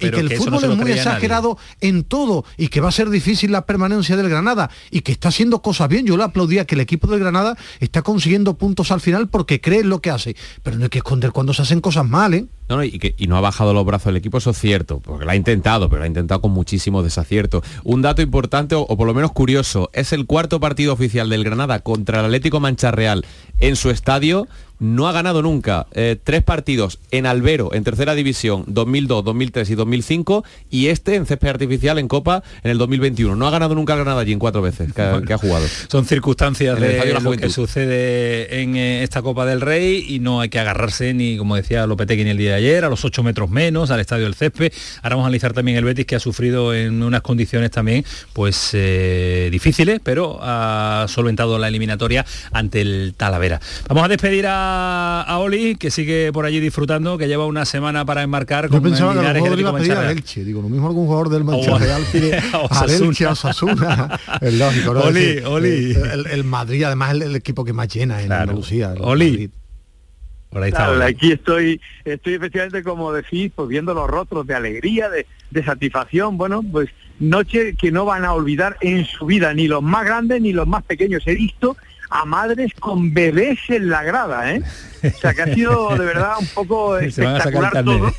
[0.00, 3.52] y, que el fútbol es muy exagerado en todo y que va a ser difícil
[3.52, 6.06] la permanencia del Granada y que está haciendo cosas bien.
[6.06, 9.80] Yo le aplaudía que el equipo del Granada está consiguiendo puntos al final porque cree
[9.80, 10.36] en lo que hace.
[10.62, 12.46] Pero no hay que esconder cuando se hacen cosas mal, ¿eh?
[12.84, 15.98] Y, no ha bajado los brazos el equipo, eso es cierto, porque la intentado, pero
[15.98, 17.64] lo ha intentado con muchísimos desaciertos.
[17.82, 21.80] Un dato importante, o, por lo menos curioso, es el cuarto partido oficial del Granada
[21.80, 23.26] contra el Atlético Mancha Real
[23.58, 24.46] en su estadio
[24.80, 29.74] no ha ganado nunca eh, tres partidos en Albero, en tercera división, 2002, 2003 y
[29.74, 33.36] 2005, y este en césped artificial en Copa en el 2021.
[33.36, 35.66] No ha ganado nunca el Granada allí en cuatro veces que, ha, jugado.
[35.88, 40.48] Son circunstancias de, lo que sucede en eh, esta Copa del Rey y no hay
[40.48, 43.90] que agarrarse ni, como decía Lopetegui el día de ayer, a los ocho metros menos,
[43.90, 44.72] al estadio del césped.
[45.02, 48.70] Ahora vamos a analizar también el Betis que ha sufrido en unas condiciones también pues
[48.72, 53.60] eh, difíciles, pero ha solventado la eliminatoria ante el Talavera.
[53.88, 58.04] Vamos a despedir a a, Oli, que sigue por allí disfrutando, que lleva una semana
[58.04, 61.06] para enmarcar Yo pensaba que el iba a pedir a Elche, digo, lo mismo algún
[61.06, 65.00] jugador del Mancha Real pide a Elche, a Osasuna, es lógico, ¿no?
[65.02, 65.96] Oli, Oli.
[66.30, 68.94] El, Madrid, además, el, el, equipo que más llena en Andalucía.
[69.00, 69.50] Oli.
[70.50, 75.08] Por ahí está, aquí estoy, estoy efectivamente como decís, pues viendo los rostros de alegría,
[75.08, 79.68] de, de, satisfacción, bueno, pues noche que no van a olvidar en su vida, ni
[79.68, 81.22] los más grandes ni los más pequeños.
[81.26, 81.76] He visto
[82.10, 84.62] a madres con bebés en la grada, ¿eh?
[85.02, 88.12] O sea, que ha sido de verdad un poco espectacular todo.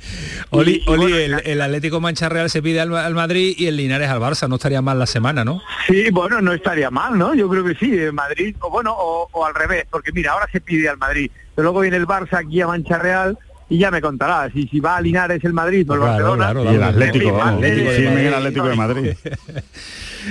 [0.50, 4.56] Oli, el, Atlético Mancha Real se pide al, Madrid y el Linares al Barça, no
[4.56, 5.62] estaría mal la semana, ¿no?
[5.86, 7.34] Sí, bueno, no estaría mal, ¿no?
[7.34, 10.88] Yo creo que sí, Madrid, o bueno, o, al revés, porque mira, ahora se pide
[10.88, 13.38] al Madrid, pero luego viene el Barça aquí a Mancha Real
[13.70, 14.54] y ya me contarás.
[14.54, 16.52] Y si va a Linares el Madrid o el Barcelona.
[16.70, 19.16] y el Atlético, el Atlético de Madrid.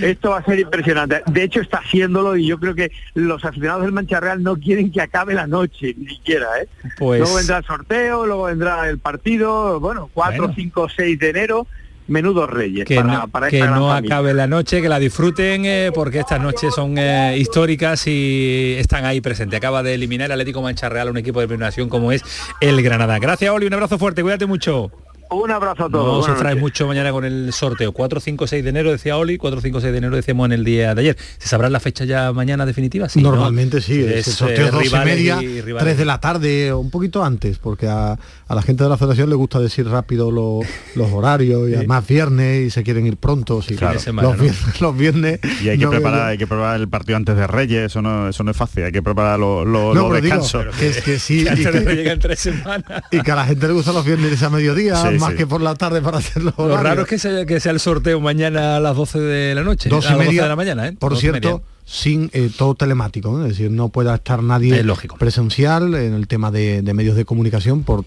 [0.01, 1.21] Esto va a ser impresionante.
[1.27, 4.91] De hecho está haciéndolo y yo creo que los aficionados del Mancha Real no quieren
[4.91, 6.47] que acabe la noche, ni siquiera.
[6.61, 6.67] ¿eh?
[6.97, 7.21] Pues...
[7.21, 11.67] Luego vendrá el sorteo, luego vendrá el partido, bueno, 4, 5, 6 de enero
[12.07, 16.41] menudos reyes que no, que no acabe la noche que la disfruten eh, porque estas
[16.41, 21.09] noches son eh, históricas y están ahí presentes acaba de eliminar el Atlético Mancha Real
[21.09, 22.23] un equipo de premiación como es
[22.61, 24.89] el Granada gracias Oli un abrazo fuerte cuídate mucho
[25.29, 26.27] un abrazo a todos.
[26.27, 27.91] No se trae mucho mañana con el sorteo.
[27.91, 30.63] 4, 5, 6 de enero decía Oli, 4, 5, 6 de enero decíamos en el
[30.63, 31.17] día de ayer.
[31.37, 33.09] ¿Se sabrá la fecha ya mañana definitiva?
[33.09, 35.39] Sí, Normalmente sí, es el sorteo eh, y media,
[35.79, 38.17] 3 de la tarde, un poquito antes, porque a,
[38.49, 42.69] la gente de la federación le gusta decir rápido los horarios y además viernes y
[42.69, 43.61] se quieren ir pronto.
[43.61, 43.99] Sí, claro.
[44.79, 48.01] los, viernes, Y hay que, preparar, hay que preparar el partido antes de Reyes, eso
[48.01, 50.65] no, eso no es fácil, hay que preparar los lo, descansos.
[50.75, 53.03] que, sí, y que, tres semanas.
[53.11, 55.75] y que a la gente le gustan los viernes a mediodía, más que por la
[55.75, 56.53] tarde para hacerlo.
[56.57, 59.63] Lo raro es que sea, que sea el sorteo mañana a las 12 de la
[59.63, 59.89] noche.
[59.89, 60.93] Dos y media de la mañana, ¿eh?
[60.97, 64.83] Por cierto, sin eh, todo telemático, es decir, no pueda estar nadie
[65.17, 68.03] presencial en el tema de, medios de comunicación por,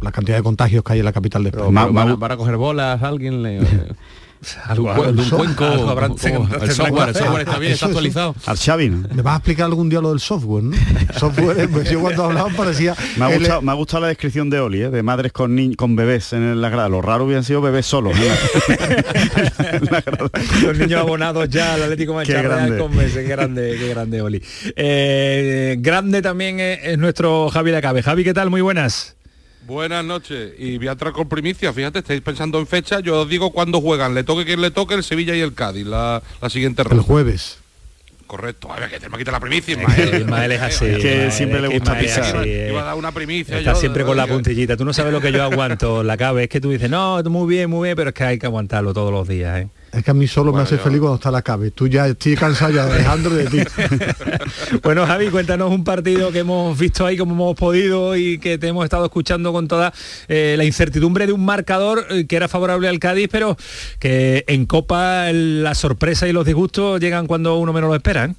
[0.00, 1.86] la cantidad de contagios que hay en la capital de España.
[1.86, 3.42] ¿Van, a coger bolas alguien?
[3.42, 3.60] Le,
[4.64, 8.34] algo, un cuenco, el software, el software está bien, está actualizado.
[8.46, 10.76] Al Xavi, ¿Me vas a explicar algún día lo del software, ¿no?
[11.18, 12.94] software, pues yo cuando hablaba parecía...
[13.16, 14.90] Me ha, gustado, me ha gustado la descripción de Oli, ¿eh?
[14.90, 16.88] de madres con con bebés en la grada.
[16.88, 18.16] Lo raro hubieran sido bebés solos.
[20.62, 22.42] Los niños abonados ya al Atlético Mancha
[22.78, 23.14] con meses.
[23.14, 24.42] Qué grande, qué grande Oli.
[24.76, 28.02] Eh, grande también es, nuestro Javi de Acabe.
[28.02, 28.50] Javi, ¿qué tal?
[28.50, 29.16] Muy buenas.
[29.66, 33.28] Buenas noches y voy a entrar con primicia, fíjate, estáis pensando en fecha, yo os
[33.28, 36.20] digo cuándo juegan, le toque quien le toque el Sevilla y el Cádiz, la,
[36.50, 36.96] siguiente ronda.
[36.96, 37.58] El jueves.
[38.26, 38.72] correcto.
[38.72, 40.22] A ver, que tenemos que quitar la primicia, Ismael.
[40.22, 40.86] Ismael es así.
[40.86, 42.24] Es que siempre le gusta pisar.
[42.38, 42.78] así, Iba eh.
[42.78, 43.58] a dar una primicia.
[43.58, 44.76] Está yo, siempre con la puntillita.
[44.76, 46.44] Tú no sabes lo que yo aguanto, la cabe.
[46.44, 48.92] Es que tú dices, no, muy bien, muy bien, pero es que hay que aguantarlo
[48.92, 49.68] todos los días, ¿eh?
[49.92, 51.70] Es que a mí solo me hace feliz cuando está la cabe.
[51.70, 53.58] Tú ya estoy cansado ya Alejandro de ti.
[54.82, 58.68] Bueno, Javi, cuéntanos un partido que hemos visto ahí como hemos podido y que te
[58.68, 59.92] hemos estado escuchando con toda
[60.28, 63.56] eh, la incertidumbre de un marcador eh, que era favorable al Cádiz, pero
[63.98, 68.24] que en Copa la sorpresa y los disgustos llegan cuando uno menos lo espera.
[68.26, 68.34] ¿eh?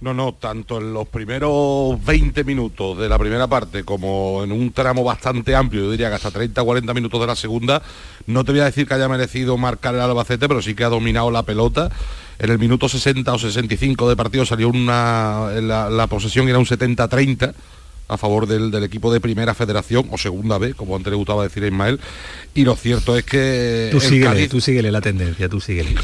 [0.00, 4.72] No, no, tanto en los primeros 20 minutos de la primera parte como en un
[4.72, 7.82] tramo bastante amplio, yo diría que hasta 30 40 minutos de la segunda,
[8.26, 10.88] no te voy a decir que haya merecido marcar el Albacete, pero sí que ha
[10.88, 11.90] dominado la pelota.
[12.38, 16.64] En el minuto 60 o 65 de partido salió una la, la posesión era un
[16.64, 17.52] 70-30
[18.08, 21.42] a favor del, del equipo de primera federación o segunda B, como antes le gustaba
[21.42, 22.00] decir a Ismael.
[22.54, 25.94] Y lo cierto es que Tú el síguele, Cádiz- tú síguele la tendencia, tú síguele.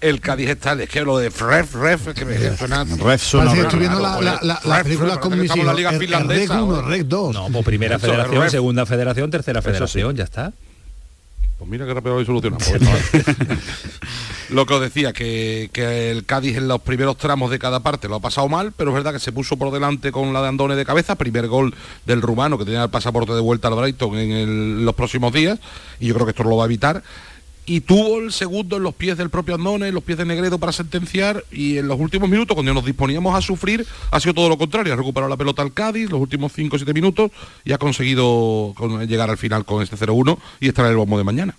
[0.00, 2.84] El Cádiz está, es que lo de ref, ref, que me suena...
[2.84, 5.74] Ref que estoy viendo la, la, la, la película con mis hijos.
[5.76, 6.88] liga finlandesa Rec 1, ahora.
[6.88, 7.34] Rec 2.
[7.34, 8.50] No, pues primera Eso, federación, ref.
[8.50, 9.72] segunda federación, tercera Eso sí.
[9.72, 10.52] federación, ya está.
[11.58, 12.64] Pues mira que rápido lo solucionamos.
[14.50, 18.06] lo que os decía, que, que el Cádiz en los primeros tramos de cada parte
[18.08, 20.48] lo ha pasado mal, pero es verdad que se puso por delante con la de
[20.48, 21.74] Andone de cabeza, primer gol
[22.06, 25.58] del rumano que tenía el pasaporte de vuelta al Brighton en el- los próximos días,
[25.98, 27.02] y yo creo que esto lo va a evitar.
[27.68, 30.58] Y tuvo el segundo en los pies del propio Andone, en los pies de Negredo
[30.58, 34.48] para sentenciar, y en los últimos minutos, cuando nos disponíamos a sufrir, ha sido todo
[34.48, 34.94] lo contrario.
[34.94, 37.30] Ha recuperado la pelota al Cádiz, los últimos 5 o 7 minutos,
[37.66, 41.18] y ha conseguido con- llegar al final con este 0-1 y estar en el bombo
[41.18, 41.54] de mañana.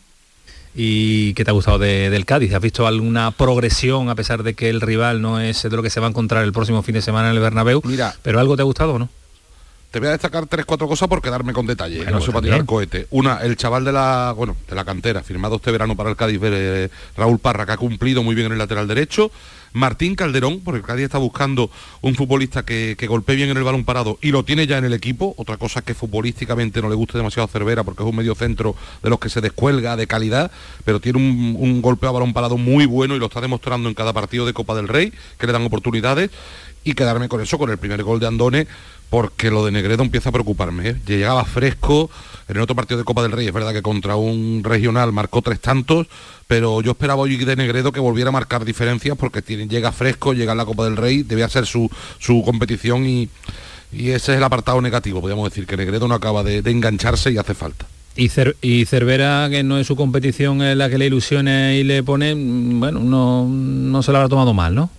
[0.76, 2.54] ¿Y qué te ha gustado de- del Cádiz?
[2.54, 5.90] ¿Has visto alguna progresión a pesar de que el rival no es de lo que
[5.90, 7.82] se va a encontrar el próximo fin de semana en el Bernabéu?
[7.86, 8.16] Mira.
[8.24, 9.10] ¿Pero algo te ha gustado o no?
[9.92, 12.32] Te voy a destacar tres, cuatro cosas por quedarme con detalle, Bueno, no pues sé
[12.32, 13.08] para tirar cohete.
[13.10, 16.40] Una, el chaval de la, bueno, de la cantera, firmado este verano para el Cádiz,
[16.44, 19.32] eh, Raúl Parra, que ha cumplido muy bien en el lateral derecho.
[19.74, 21.72] Martín Calderón, porque el Cádiz está buscando
[22.02, 24.86] un futbolista que, que golpee bien en el balón parado y lo tiene ya en
[24.86, 25.34] el equipo.
[25.38, 28.36] Otra cosa es que futbolísticamente no le guste demasiado a Cervera porque es un medio
[28.36, 30.52] centro de los que se descuelga de calidad,
[30.86, 33.96] pero tiene un, un golpeo a balón parado muy bueno y lo está demostrando en
[33.96, 36.30] cada partido de Copa del Rey, que le dan oportunidades.
[36.82, 38.66] Y quedarme con eso, con el primer gol de Andone,
[39.10, 40.90] porque lo de Negredo empieza a preocuparme.
[40.90, 40.96] ¿eh?
[41.06, 42.10] Llegaba fresco,
[42.48, 45.42] en el otro partido de Copa del Rey es verdad que contra un regional marcó
[45.42, 46.08] tres tantos,
[46.48, 50.34] pero yo esperaba hoy de Negredo que volviera a marcar diferencias porque tiene, llega fresco,
[50.34, 53.30] llega en la Copa del Rey, debía ser su, su competición y,
[53.92, 57.38] y ese es el apartado negativo, podríamos decir, que Negredo no acaba de, engancharse y
[57.38, 57.86] hace falta.
[58.16, 61.84] Y, Cer- y Cervera, que no es su competición en la que le ilusione y
[61.84, 64.90] le pone, mm, bueno, no, no se lo habrá tomado mal, ¿no?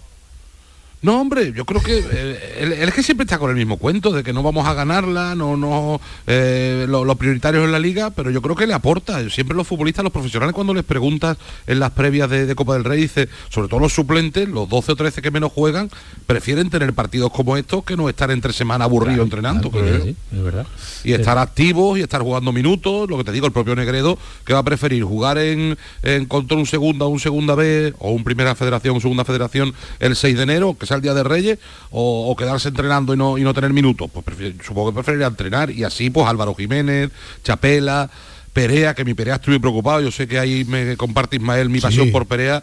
[1.02, 4.22] No, hombre, yo creo que eh, es que siempre está con el mismo cuento de
[4.22, 8.30] que no vamos a ganarla, no, no, eh, lo, lo prioritario es la liga, pero
[8.30, 9.28] yo creo que le aporta.
[9.30, 12.84] Siempre los futbolistas, los profesionales, cuando les preguntas en las previas de, de Copa del
[12.84, 15.88] Rey, dice, sobre todo los suplentes, los 12 o 13 que menos juegan,
[16.26, 19.70] prefieren tener partidos como estos que no estar entre semana aburrido entrenando.
[19.70, 20.04] creo yo.
[20.04, 20.66] Sí, es verdad.
[21.02, 24.52] y estar activos y estar jugando minutos, lo que te digo, el propio Negredo, que
[24.52, 28.54] va a preferir jugar en, en contra un segunda, un segunda B o un primera
[28.54, 31.59] federación, un segunda federación el 6 de enero, que sea el día de Reyes,
[31.90, 34.11] o, o quedarse entrenando y no, y no tener minutos.
[34.12, 34.24] Pues
[34.62, 37.11] supongo que preferiría entrenar y así pues Álvaro Jiménez,
[37.42, 38.11] Chapela,
[38.53, 42.07] Perea, que mi Perea estoy preocupado, yo sé que ahí me comparte Ismael mi pasión
[42.07, 42.11] Sí.
[42.12, 42.62] por Perea.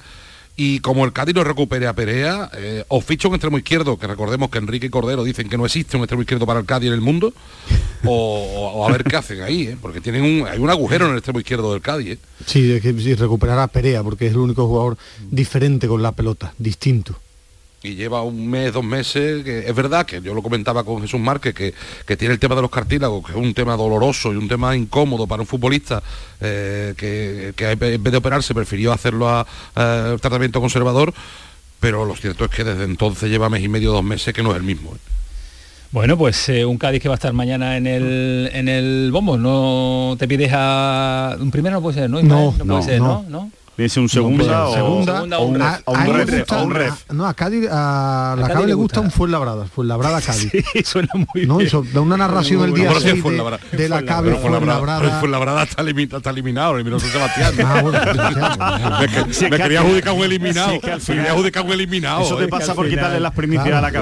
[0.59, 4.07] Y como el Cádiz no recupere a Perea, eh, o ficha un extremo izquierdo, que
[4.07, 6.87] recordemos que Enrique y Cordero dicen que no existe un extremo izquierdo para el Cádiz
[6.87, 7.31] en el mundo,
[8.03, 9.77] o, a ver qué hacen ahí, ¿eh?
[9.79, 12.13] porque tienen un, hay un agujero en el extremo izquierdo del Cádiz.
[12.13, 12.17] ¿eh?
[12.45, 14.97] Sí, es que sí, recuperar a Perea, porque es el único jugador
[15.29, 17.15] diferente con la pelota, distinto.
[17.83, 21.19] Y lleva un mes, dos meses, que es verdad que yo lo comentaba con Jesús
[21.19, 21.73] Márquez, que,
[22.05, 24.75] que tiene el tema de los cartílagos, que es un tema doloroso y un tema
[24.75, 26.01] incómodo para un futbolista,
[26.41, 31.13] eh, que, que en vez de operarse prefirió hacerlo a, a tratamiento conservador,
[31.79, 34.51] pero lo cierto es que desde entonces lleva mes y medio, dos meses, que no
[34.51, 34.93] es el mismo.
[34.95, 34.99] ¿eh?
[35.91, 39.37] Bueno, pues eh, un Cádiz que va a estar mañana en el en el bombo.
[39.37, 42.21] No te pides a un primero no puede ser, ¿no?
[42.21, 43.25] No, puede no, ser, no.
[43.29, 43.51] ¿no?
[43.77, 46.93] Dice un segunda, o, segunda, segunda o un, a- un ref, gusta- o un ref.
[47.09, 50.51] a- no, a Cádiz, a, la Cádiz Cádiz le gusta un Fuenlabrada, Fuenlabrada Cádiz.
[50.51, 51.69] Sí, suena muy No, bien.
[51.99, 53.59] una narración el día Bueno, sí, 6 Fuenlabrada.
[53.71, 55.19] de, de la Pero Cádiz Fuenlabrada.
[55.19, 57.53] Fuenlabrada está, limi- está eliminado, eliminó San Sebastián.
[57.63, 57.99] Ah, bueno,
[59.27, 60.71] me Si quería adjudicar un eliminado.
[60.99, 62.21] si me quería adjudicar un eliminado.
[62.21, 62.47] Eso te ¿eh?
[62.47, 63.97] pasa por quitarle las primicias a la Te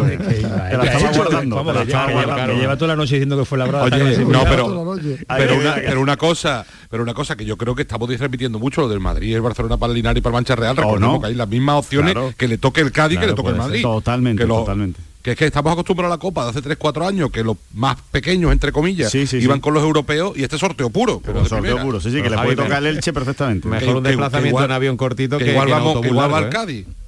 [0.98, 1.82] estaba guardando.
[1.82, 3.62] estaba lleva- toda la noche diciendo que fue.
[3.62, 4.96] Oye, no, pero,
[5.28, 8.88] pero, pero una cosa, pero una cosa que yo creo que estamos repitiendo mucho lo
[8.88, 10.78] del Madrid, el Barcelona para el Linares y para el Mancha Real.
[10.78, 11.20] Recordemos no.
[11.20, 12.34] que hay las mismas opciones Claro.
[12.38, 13.58] que le toque el Cádiz que le toque el.
[13.58, 13.82] Madrid.
[13.82, 15.02] Totalmente, que lo- totalmente.
[15.22, 17.98] Que es que estamos acostumbrados a la Copa de hace 3-4 años, que los más
[18.12, 19.62] pequeños, entre comillas, Sí, sí, iban sí.
[19.62, 21.20] con los europeos y este sorteo puro.
[21.22, 21.84] Pero de Sorteo primera.
[21.84, 23.68] puro, sí, sí, que le puede tocar el Elche perfectamente.
[23.68, 26.12] Mejor Que- un desplazamiento que igual- en avión cortito que, Que igual vamos, que autobús
[26.12, 26.50] igual va al ¿eh?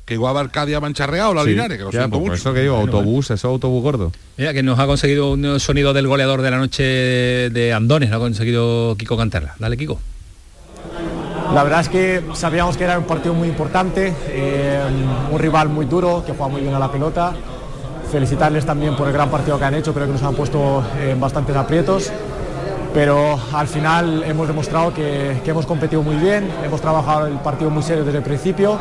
[0.08, 2.42] Que igual va Arcadia Mancharreado, la Sí, Linares, que lo ya, siento pues por mucho.
[2.42, 4.12] eso que digo, autobús, eso autobús gordo.
[4.38, 8.16] Mira, que nos ha conseguido un sonido del goleador de la noche de Andones, lo
[8.16, 9.56] ha conseguido Kiko Canterla.
[9.60, 10.00] Dale, Kiko.
[11.54, 14.80] La verdad es que sabíamos que era un partido muy importante, eh,
[15.30, 17.34] un rival muy duro, que juega muy bien a la pelota.
[18.10, 21.20] Felicitarles también por el gran partido que han hecho, creo que nos han puesto en
[21.20, 22.12] bastantes aprietos.
[22.94, 27.70] Pero al final hemos demostrado que, que hemos competido muy bien, hemos trabajado el partido
[27.70, 28.80] muy serio desde el principio,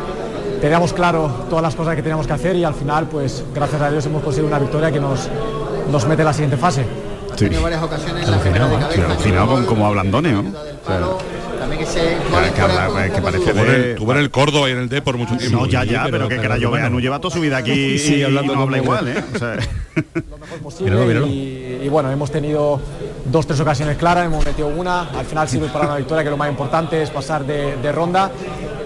[0.60, 3.90] teníamos claro todas las cosas que teníamos que hacer y al final, pues gracias a
[3.90, 5.28] Dios hemos conseguido una victoria que nos,
[5.90, 6.84] nos mete en la siguiente fase.
[7.36, 7.48] Sí.
[7.62, 10.44] varias ocasiones Alucinado con como hablandone, ¿no?
[12.54, 15.02] Que habla- que parece Tuvo en el- tuvo en el Córdoba y en el D
[15.02, 15.58] por mucho tiempo.
[15.58, 16.56] No, ya, ya, Sí, pero, que, la bueno.
[16.56, 19.24] Lloveanu lleva toda su vida aquí Y hablando no habla igual, ¿eh?
[19.34, 19.56] O sea,
[20.62, 21.26] posible Míralo, míralo.
[21.26, 22.80] Y, y bueno, hemos tenido
[23.26, 26.36] dos, tres ocasiones claras, hemos metido una, al final sirve para una victoria que lo
[26.36, 28.30] más importante es pasar de, de ronda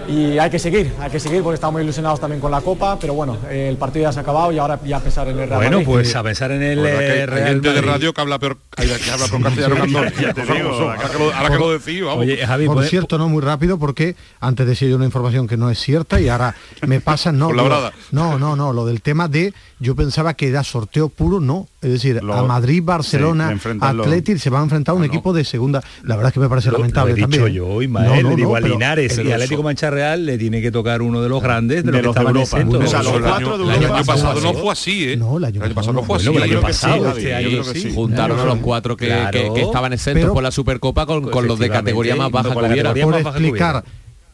[0.07, 2.97] y hay que seguir, hay que seguir porque estamos muy ilusionados también con la Copa,
[2.99, 5.39] pero bueno, eh, el partido ya se ha acabado y ahora ya a pesar en
[5.39, 5.85] el Real Bueno, Madrid.
[5.87, 7.89] pues a pensar en el que hay- eh, hay Real gente de Madrid.
[7.91, 9.75] radio que habla peor, que habla peor castellano
[10.11, 10.21] que.
[10.21, 10.69] Ya te digo.
[10.69, 12.17] Ahora que lo- ahora que lo decís, vamos.
[12.19, 15.57] Oye, Javi, Por ¿puede- cierto, no muy rápido porque antes decía yo una información que
[15.57, 16.55] no es cierta y ahora
[16.87, 17.93] me pasa no Con la lo- brada.
[18.11, 21.91] no no no lo del tema de yo pensaba que era sorteo puro no es
[21.91, 25.33] decir Lo- a Madrid sí, Barcelona los- Atlético se va a enfrentar a un equipo
[25.33, 27.81] de segunda la verdad es que me parece Lo- lamentable lo he dicho también yo,
[27.81, 30.71] Ismael, No, no, le digo a Linares y pero Atlético Mancha Real le tiene que
[30.71, 32.57] tocar uno de los grandes de, De los los que de Europa.
[32.57, 32.83] exentos.
[32.83, 34.61] O sea, los el cuatro año, de el Europa año son pasado no ¿eh?
[34.61, 35.17] fue así, ¿eh?
[35.17, 36.27] No, el año el año pasado no fue así.
[36.29, 37.81] El año pasado, sí, este año sí.
[37.81, 37.91] sí.
[37.95, 39.07] Juntaron a los cuatro que,
[39.55, 42.93] estaban exentos por la Supercopa con, con los de categoría más baja que hubiera.
[42.93, 43.83] por explicar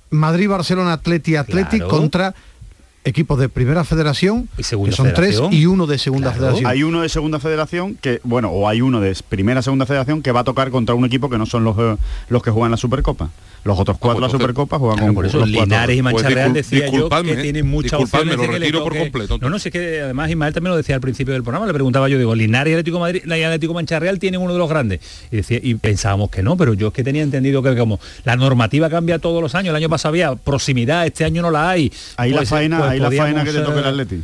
[0.10, 1.88] Madrid Barcelona Atleti Atleti Claro.
[1.90, 2.36] contra
[3.08, 5.50] equipos de primera federación Y segunda que son federación.
[5.50, 6.40] tres y uno de segunda Claro.
[6.56, 10.22] federación Hay uno de segunda federación que, bueno, o hay uno de primera segunda federación
[10.22, 11.98] que va a tocar contra un equipo que no son los, eh,
[12.30, 13.30] los que juegan la Supercopa.
[13.68, 15.66] Los otros cuatro de la entonces- Supercopa juegan Claro, con por eso los cuatro.
[15.66, 18.60] Linares y Mancha Pues Real decía yo que tienen muchas opciones lo de que le
[18.60, 19.38] retiro por completo.
[19.40, 21.74] No, no, si es que además Ismael también lo decía al principio del programa, le
[21.74, 24.70] preguntaba yo, digo, Linares y Atlético Madrid y Atlético Mancha Real tienen uno de los
[24.70, 25.00] grandes.
[25.32, 28.36] Y decía, y pensábamos que no, pero yo es que tenía entendido que como la
[28.36, 31.92] normativa cambia todos los años, el año pasado había proximidad, este año no la hay.
[32.16, 34.22] Ahí la Pues, faena, pues ahí la faena que te toque el Atleti.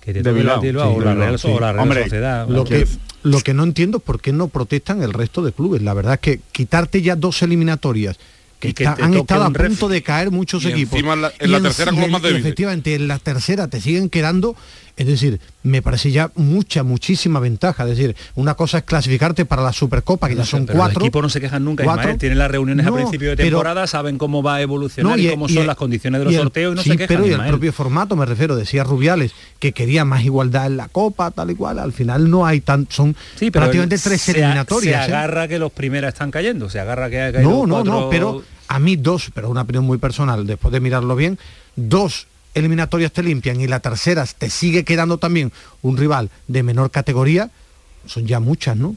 [0.00, 0.60] Que te de toque el Bilbao.
[0.62, 1.72] Sí, o la Real, o la.
[1.72, 2.48] Real Hombre, Sociedad.
[2.48, 2.86] Lo que,
[3.24, 5.82] lo que no entiendo es por qué no protestan el resto de clubes.
[5.82, 8.16] La verdad es que quitarte ya dos eliminatorias
[8.60, 10.94] que, está- han estado a punto de caer muchos Y equipos.
[10.94, 12.44] encima en la- en Y la tercera con los más débiles.
[12.44, 14.56] Efectivamente, en la tercera te siguen quedando.
[14.98, 17.84] Es decir, me parece ya mucha, muchísima ventaja.
[17.84, 20.98] Es decir, una cosa es clasificarte para la Supercopa, que ya son Pero cuatro.
[20.98, 22.02] Los equipos no se quejan nunca, cuatro.
[22.02, 22.18] Ismael.
[22.18, 25.16] Tienen las reuniones No, a principio de pero- temporada, saben cómo va a evolucionar No,
[25.16, 26.90] y, y- cómo y son el- las condiciones de los el- sorteos y no sí,
[26.90, 27.16] se quejan.
[27.16, 29.30] pero y el propio formato, me refiero, decía Rubiales,
[29.60, 31.78] que quería más igualdad en la Copa, tal y cual.
[31.78, 35.04] Al final no hay tan, son Sí, pero prácticamente tres se eliminatorias.
[35.06, 35.14] Se ¿eh?
[35.14, 38.42] agarra que los primeras están cayendo, se agarra que ha caído No, no, no, pero
[38.66, 41.38] a mí dos, pero una opinión muy personal, después de mirarlo bien,
[41.76, 46.90] dos eliminatorias te limpian y la tercera te sigue quedando también un rival de menor
[46.90, 47.50] categoría,
[48.06, 48.96] son ya muchas, ¿no?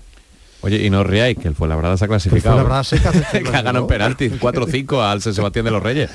[0.63, 2.55] Oye, y no os riáis, que el Fuenlabrada se ha clasificado.
[2.55, 2.99] Fuenlabrada se
[3.41, 3.87] que ha ganado en ¿no?
[3.87, 6.09] penalti 4-5 al San Sebastián de los Reyes.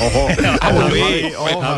[0.00, 0.28] Ojo,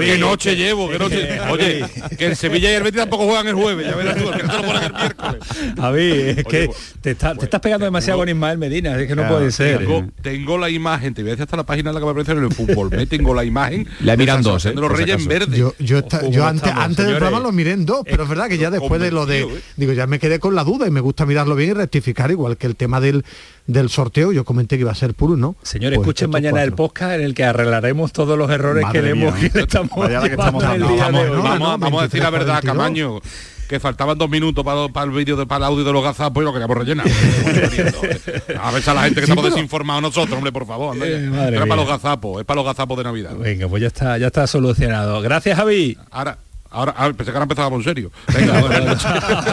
[0.00, 1.40] qué noche llevo, qué noche.
[1.50, 1.84] Oye,
[2.18, 4.46] que el Sevilla y el Betis tampoco juegan el jueves, ya verás tú, el que
[4.48, 5.42] te lo ponen el miércoles.
[5.76, 9.06] Javi, es Oye, que pues- te, está- te estás pegando demasiado con Ismael Medina, es
[9.08, 9.78] que no puede ser.
[9.78, 12.10] Tengo, tengo la imagen, te voy a decir hasta la página en la que me
[12.12, 12.90] aparece en el fútbol.
[12.90, 13.88] Me tengo la imagen.
[14.00, 15.56] Le de miran dos, eh, de los Reyes en verde.
[15.56, 18.02] Yo, yo, esta- Ojo, yo ¿cómo antes, estamos, antes del programa lo miré en dos,
[18.04, 19.48] pero es verdad que ya después de lo de, ¿eh?
[19.76, 22.56] digo, ya me quedé con la duda y me gusta mirarlo bien y rectificar, igual
[22.56, 23.24] que el tema del,
[23.66, 25.56] del sorteo, yo comenté que iba a ser puro, ¿no?
[25.62, 29.04] Señores, Pues escuchen mañana el podcast en el que arreglaremos todos los errores Madre que
[29.04, 31.30] le, hemos, que estamos que estamos el de Vamos, hoy.
[31.30, 32.76] no, vamos, no, vamos a decir la 23, verdad, 42.
[32.76, 33.20] Camaño,
[33.68, 36.42] que faltaban dos minutos para, para el vídeo de, para el audio de los gazapos
[36.42, 37.06] y lo queríamos rellenar.
[38.60, 40.96] a ver a la gente que Sí, estamos pero- desinformados nosotros, hombre, por favor.
[41.02, 43.34] Eh, Era para los gazapos, es para los gazapos de Navidad.
[43.36, 45.20] Venga, pues ya está, ya está solucionado.
[45.22, 45.96] Gracias, Javi.
[46.10, 46.38] Ahora,
[46.72, 48.10] ahora, ahora pensé que ahora empezábamos en serio.
[48.34, 48.96] Venga, Bueno,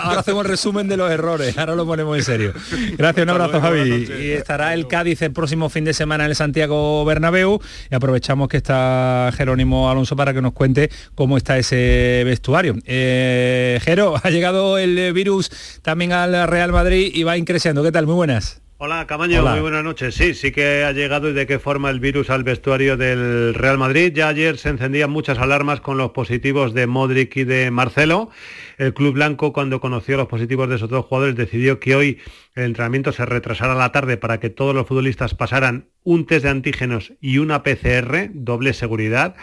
[0.04, 2.54] ahora hacemos el resumen de los errores, ahora lo ponemos en serio.
[2.98, 4.08] Gracias, un abrazo Javi.
[4.20, 7.60] Y estará el Cádiz el próximo fin de semana en el Santiago Bernabéu
[7.92, 12.76] y aprovechamos que está Jerónimo Alonso para que nos cuente cómo está ese vestuario.
[12.86, 15.52] Eh, Jero, ha llegado el virus
[15.82, 17.84] también al Real Madrid y va increciendo.
[17.84, 18.06] ¿Qué tal?
[18.06, 18.62] Muy buenas.
[18.82, 19.52] Hola Camaño, Hola.
[19.52, 20.16] muy buenas noches.
[20.16, 23.78] Sí, sí que ha llegado y de qué forma el virus al vestuario del Real
[23.78, 24.14] Madrid.
[24.16, 28.30] Ya ayer se encendían muchas alarmas con los positivos de Modric y de Marcelo.
[28.80, 32.20] El Club Blanco, cuando conoció los positivos de esos dos jugadores, decidió que hoy
[32.56, 36.44] el entrenamiento se retrasara a la tarde para que todos los futbolistas pasaran un test
[36.44, 39.36] de antígenos y una PCR, doble seguridad.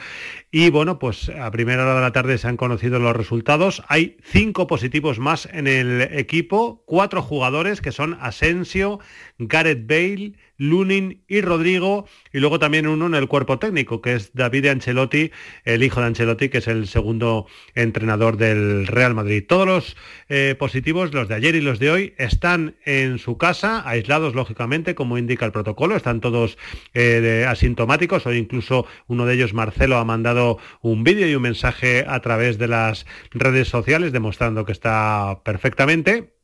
[0.51, 3.83] Y bueno, pues a primera hora de la tarde se han conocido los resultados.
[3.89, 9.01] Hay cinco positivos más en el equipo, cuatro jugadores que son Asensio,
[9.39, 14.33] Gareth Bale, Lunin y Rodrigo, y luego también uno en el cuerpo técnico, que es
[14.33, 15.31] David Ancelotti,
[15.65, 19.45] el hijo de Ancelotti, que es el segundo entrenador del Real Madrid.
[19.47, 19.97] Todos los
[20.29, 24.95] eh, positivos, los de ayer y los de hoy, están en su casa, aislados lógicamente,
[24.95, 26.57] como indica el protocolo, están todos
[26.95, 32.05] eh, asintomáticos, o incluso uno de ellos, Marcelo, ha mandado un vídeo y un mensaje
[32.09, 36.36] a través de las redes sociales demostrando que está perfectamente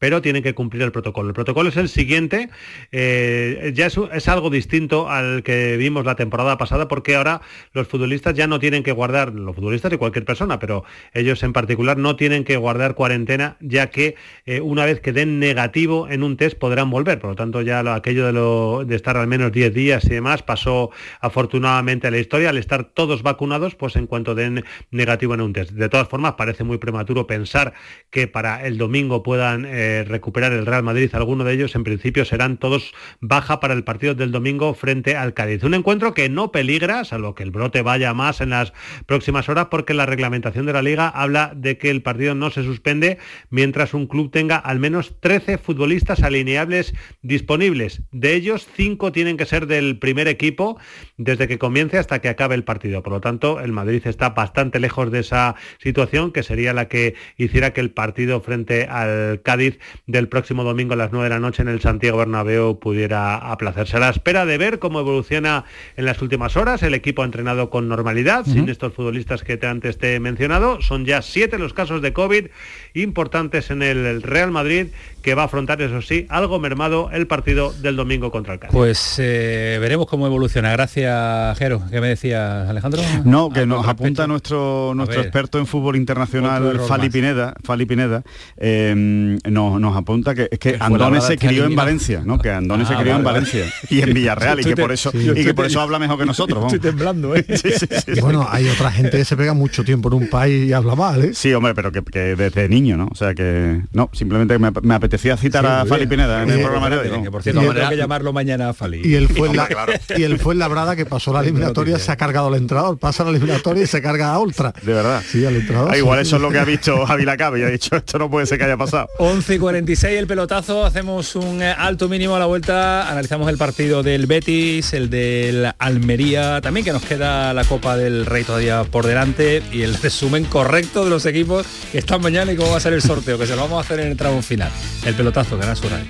[0.00, 1.28] pero tienen que cumplir el protocolo.
[1.28, 2.48] El protocolo es el siguiente,
[2.90, 7.42] eh, ya es, algo distinto al que vimos la temporada pasada, porque ahora
[7.74, 11.52] los futbolistas ya no tienen que guardar, los futbolistas y cualquier persona, pero ellos en
[11.52, 16.22] particular no tienen que guardar cuarentena, ya que eh, una vez que den negativo en
[16.22, 17.20] un test podrán volver.
[17.20, 20.42] Por lo tanto, ya aquello de, lo, de estar al menos 10 días y demás
[20.42, 20.90] pasó
[21.20, 22.48] afortunadamente a la historia.
[22.48, 25.72] Al estar todos vacunados, pues en cuanto den negativo en un test.
[25.72, 27.74] De todas formas, parece muy prematuro pensar
[28.08, 29.66] que para el domingo puedan...
[29.68, 31.10] Eh, recuperar el Real Madrid.
[31.12, 35.34] Algunos de ellos en principio serán todos baja para el partido del domingo frente al
[35.34, 35.64] Cádiz.
[35.64, 38.72] Un encuentro que no peligra, salvo que el brote vaya más en las
[39.06, 42.62] próximas horas, porque la reglamentación de la liga habla de que el partido no se
[42.62, 43.18] suspende
[43.50, 48.02] mientras un club tenga al menos 13 futbolistas alineables disponibles.
[48.12, 50.78] De ellos, 5 tienen que ser del primer equipo
[51.16, 53.02] desde que comience hasta que acabe el partido.
[53.02, 57.14] Por lo tanto, el Madrid está bastante lejos de esa situación, que sería la que
[57.36, 61.40] hiciera que el partido frente al Cádiz del próximo domingo a las 9 de la
[61.40, 63.96] noche en el Santiago Bernabéu pudiera aplacerse.
[63.96, 65.64] A la espera de ver cómo evoluciona
[65.96, 69.66] en las últimas horas, el equipo ha entrenado con normalidad, sin estos futbolistas que te
[69.66, 70.80] antes te he mencionado.
[70.80, 72.46] Son ya siete los casos de COVID
[72.94, 74.88] importantes en el Real Madrid
[75.22, 78.72] que va a afrontar, eso sí, algo mermado el partido del domingo contra el Cádiz.
[78.72, 80.72] Pues eh, veremos cómo evoluciona.
[80.72, 81.82] Gracias, Jero.
[81.90, 83.02] ¿Qué me decía Alejandro?
[83.24, 88.22] No, que nos apunta nuestro nuestro experto en fútbol internacional, Fali Pineda, Fali Pineda,
[88.56, 92.38] eh, nos, nos, apunta que es que Andone se crió en Valencia, ¿no?
[92.38, 95.44] Que Andone se ah, crió en Valencia y en Villarreal y que por eso y
[95.44, 96.64] que por eso habla mejor que nosotros.
[96.64, 97.44] Estoy temblando, ¿eh?
[98.20, 101.24] bueno, hay otra gente que se pega mucho tiempo en un país y habla mal,
[101.24, 101.30] ¿eh?
[101.34, 102.00] Sí, hombre, pero que,
[102.36, 103.08] desde niño, ¿no?
[103.10, 106.90] O sea que no, simplemente me, me apetecía citar a Fali Pineda en el programa
[106.90, 107.22] de hoy.
[107.22, 109.02] Que por cierto, tengo que llamarlo mañana a Fali.
[109.04, 109.68] Y él fue en la,
[110.16, 112.98] y él fue en la brada que pasó la eliminatoria, se ha cargado al entrador,
[112.98, 114.72] pasa la eliminatoria y se carga a Ultra.
[114.82, 115.22] De verdad.
[115.26, 115.90] Sí, al entrador.
[115.92, 118.30] Ah, igual eso es lo que ha visto Javi Lacabe y ha dicho esto no
[118.30, 119.08] puede ser que haya pasado.
[119.18, 123.58] 11 y 46 el pelotazo, hacemos un eh, alto mínimo a la vuelta, analizamos el
[123.58, 128.84] partido del Betis, el del Almería, también que nos queda la Copa del Rey todavía
[128.84, 132.78] por delante y el resumen correcto de los equipos que están mañana y cómo va
[132.78, 134.70] a ser el sorteo, que se lo vamos a hacer en el tramo final.
[135.04, 136.06] El pelotazo, Canal Sur Radio.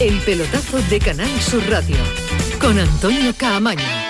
[0.00, 1.96] El pelotazo de Canal Sur Radio
[2.58, 4.09] con Antonio Caamaño.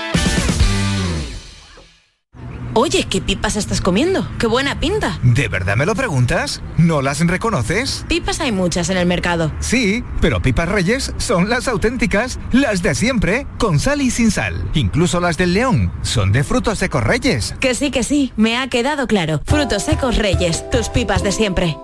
[2.75, 4.29] Oye, ¿qué pipas estás comiendo?
[4.39, 5.19] ¡Qué buena pinta!
[5.25, 6.63] ¿De verdad me lo preguntas?
[6.77, 8.05] ¿No las reconoces?
[8.09, 9.51] Pipas hay muchas en el mercado.
[9.59, 14.71] Sí, pero pipas reyes son las auténticas, las de siempre, con sal y sin sal.
[14.75, 17.57] Incluso las del león son de frutos secos reyes.
[17.59, 19.41] Que sí, que sí, me ha quedado claro.
[19.47, 21.77] Frutos secos reyes, tus pipas de siempre.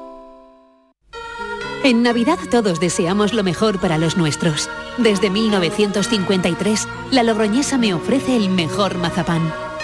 [1.82, 4.70] En Navidad todos deseamos lo mejor para los nuestros.
[4.98, 9.65] Desde 1953, la Logroñesa me ofrece el mejor mazapán.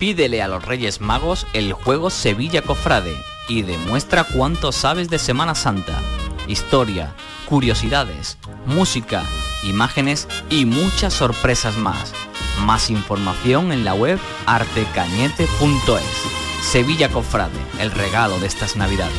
[0.00, 3.14] Pídele a los Reyes Magos el juego Sevilla Cofrade
[3.48, 6.00] y demuestra cuánto sabes de Semana Santa.
[6.48, 7.14] Historia,
[7.46, 9.22] curiosidades, música,
[9.62, 12.14] imágenes y muchas sorpresas más.
[12.62, 16.62] Más información en la web artecañete.es.
[16.62, 19.12] Sevilla Cofrade, el regalo de estas navidades.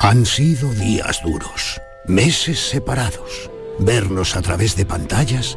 [0.00, 5.56] Han sido días duros, meses separados, vernos a través de pantallas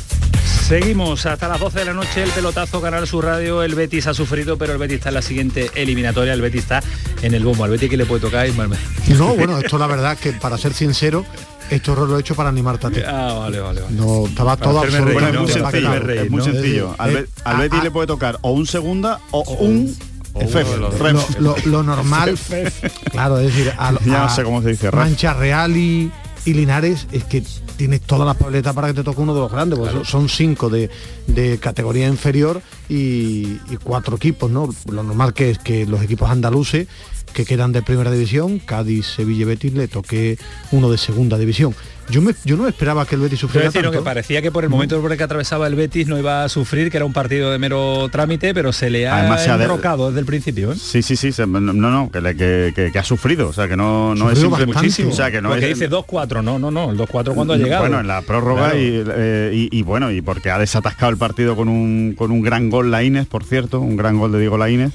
[0.67, 4.13] Seguimos hasta las 12 de la noche, el pelotazo Canal Sur Radio, el Betis ha
[4.13, 6.81] sufrido, pero el Betis está en la siguiente eliminatoria, el Betis está
[7.21, 8.71] en el bombo, al Betis que le puede tocar Ismael.
[9.17, 11.25] No, bueno, esto la verdad que para ser sincero,
[11.69, 13.01] esto lo he hecho para animarte a ti.
[13.05, 13.95] Ah, vale, vale, vale.
[13.95, 15.41] No, estaba Para todo absolutamente ¿no?
[15.43, 16.45] muy Para sencillo, reír, es muy ¿no?
[16.45, 16.95] sencillo.
[16.97, 19.93] Al, Eh, al a- Betis a- le puede tocar o un segunda o un.
[20.33, 21.39] Lo, ref.
[21.41, 22.39] lo- lo normal,
[23.11, 24.89] claro, es decir, a, Ya no sé cómo se dice.
[24.89, 26.09] Mancha Real y,
[26.45, 27.43] y Linares es que
[27.77, 30.29] tienes todas las papeletas para que te toque uno de los grandes, porque son- son
[30.29, 30.89] cinco de,
[31.27, 34.69] de categoría inferior y, y cuatro equipos, ¿no?
[34.91, 36.87] Lo normal que es que los equipos andaluces
[37.33, 40.37] que quedan de primera división, Cádiz, Sevilla y Betis, le toque
[40.71, 41.73] uno de segunda división.
[42.11, 43.97] Yo, me, yo no esperaba que el Betis sufriera decir, tanto.
[43.97, 46.49] que parecía que por el momento por el que atravesaba el Betis no iba a
[46.49, 49.57] sufrir, que era un partido de mero trámite, pero se le ha Además, se ha
[49.57, 50.71] de- enrocado desde el principio.
[50.73, 50.75] ¿eh?
[50.75, 53.67] Sí, sí, sí, se- no, no, que, le- que, que- que ha sufrido, o sea,
[53.67, 55.09] que no, no es Sufrido simple- muchísimo.
[55.09, 57.57] o sea, que no Porque es dice 2-4, no, no, no, el 2-4 cuando ha
[57.57, 57.81] llegado.
[57.83, 58.77] Bueno, en la prórroga Claro.
[58.79, 62.41] y, eh, y- y bueno, y porque ha desatascado el partido con un, con un
[62.41, 64.91] gran gol Laínez, por cierto, un gran gol de Diego Laínez.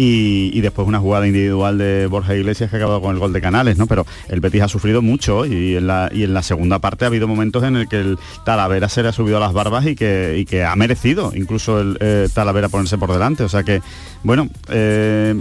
[0.00, 3.40] Y, después una jugada individual de Borja Iglesias que ha acabado con el gol de
[3.40, 3.88] Canales, ¿no?
[3.88, 7.08] Pero el Betis ha sufrido mucho y en la, y en la segunda parte ha
[7.08, 9.96] habido momentos en el que el Talavera se le ha subido a las barbas y
[9.96, 13.42] que, y que ha merecido incluso el eh, Talavera ponerse por delante.
[13.42, 13.82] O sea que,
[14.22, 15.34] bueno, eh,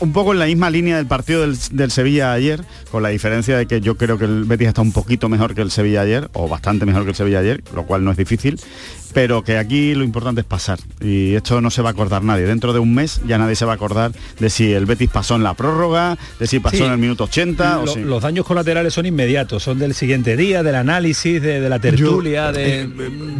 [0.00, 3.56] un poco en la misma línea del partido del, del Sevilla ayer, con la diferencia
[3.56, 6.28] de que yo creo que el Betis está un poquito mejor que el Sevilla ayer,
[6.34, 8.60] o bastante mejor que el Sevilla ayer, lo cual no es difícil,
[9.12, 10.78] pero que aquí lo importante es pasar.
[11.00, 12.44] Y esto no se va a acordar nadie.
[12.46, 15.36] Dentro de un mes ya nadie se va a acordar de si el Betis pasó
[15.36, 16.82] en la prórroga, de si pasó Sí.
[16.84, 18.00] en el minuto 80 o Lo- si...
[18.00, 22.52] Los daños colaterales son inmediatos, son del siguiente día, del análisis, de, de la tertulia,
[22.52, 22.82] de...
[22.82, 22.88] Eh,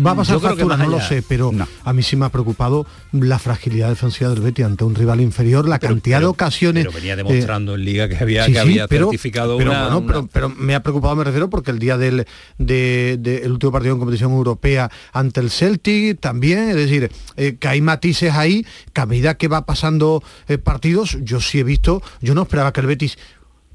[0.04, 1.52] Va a pasar Yo factura, no lo sé, pero
[1.84, 5.68] a mí sí me ha preocupado la fragilidad defensiva del Betis ante un rival inferior,
[5.68, 6.84] la cantidad de ocasiones.
[6.84, 9.70] Pero venía eh, demostrando en Liga que había, sí, que sí, había pero- certificado pero,
[9.70, 12.26] una, bueno, una- pero, pero me ha preocupado, me refiero, porque el día del
[12.58, 17.56] de- de- el último partido en competición europea ante el Celtic también, es decir, eh,
[17.58, 21.64] que hay matices ahí, que a medida que va pasando eh, partidos, yo sí he
[21.64, 23.18] visto, yo no esperaba que el Betis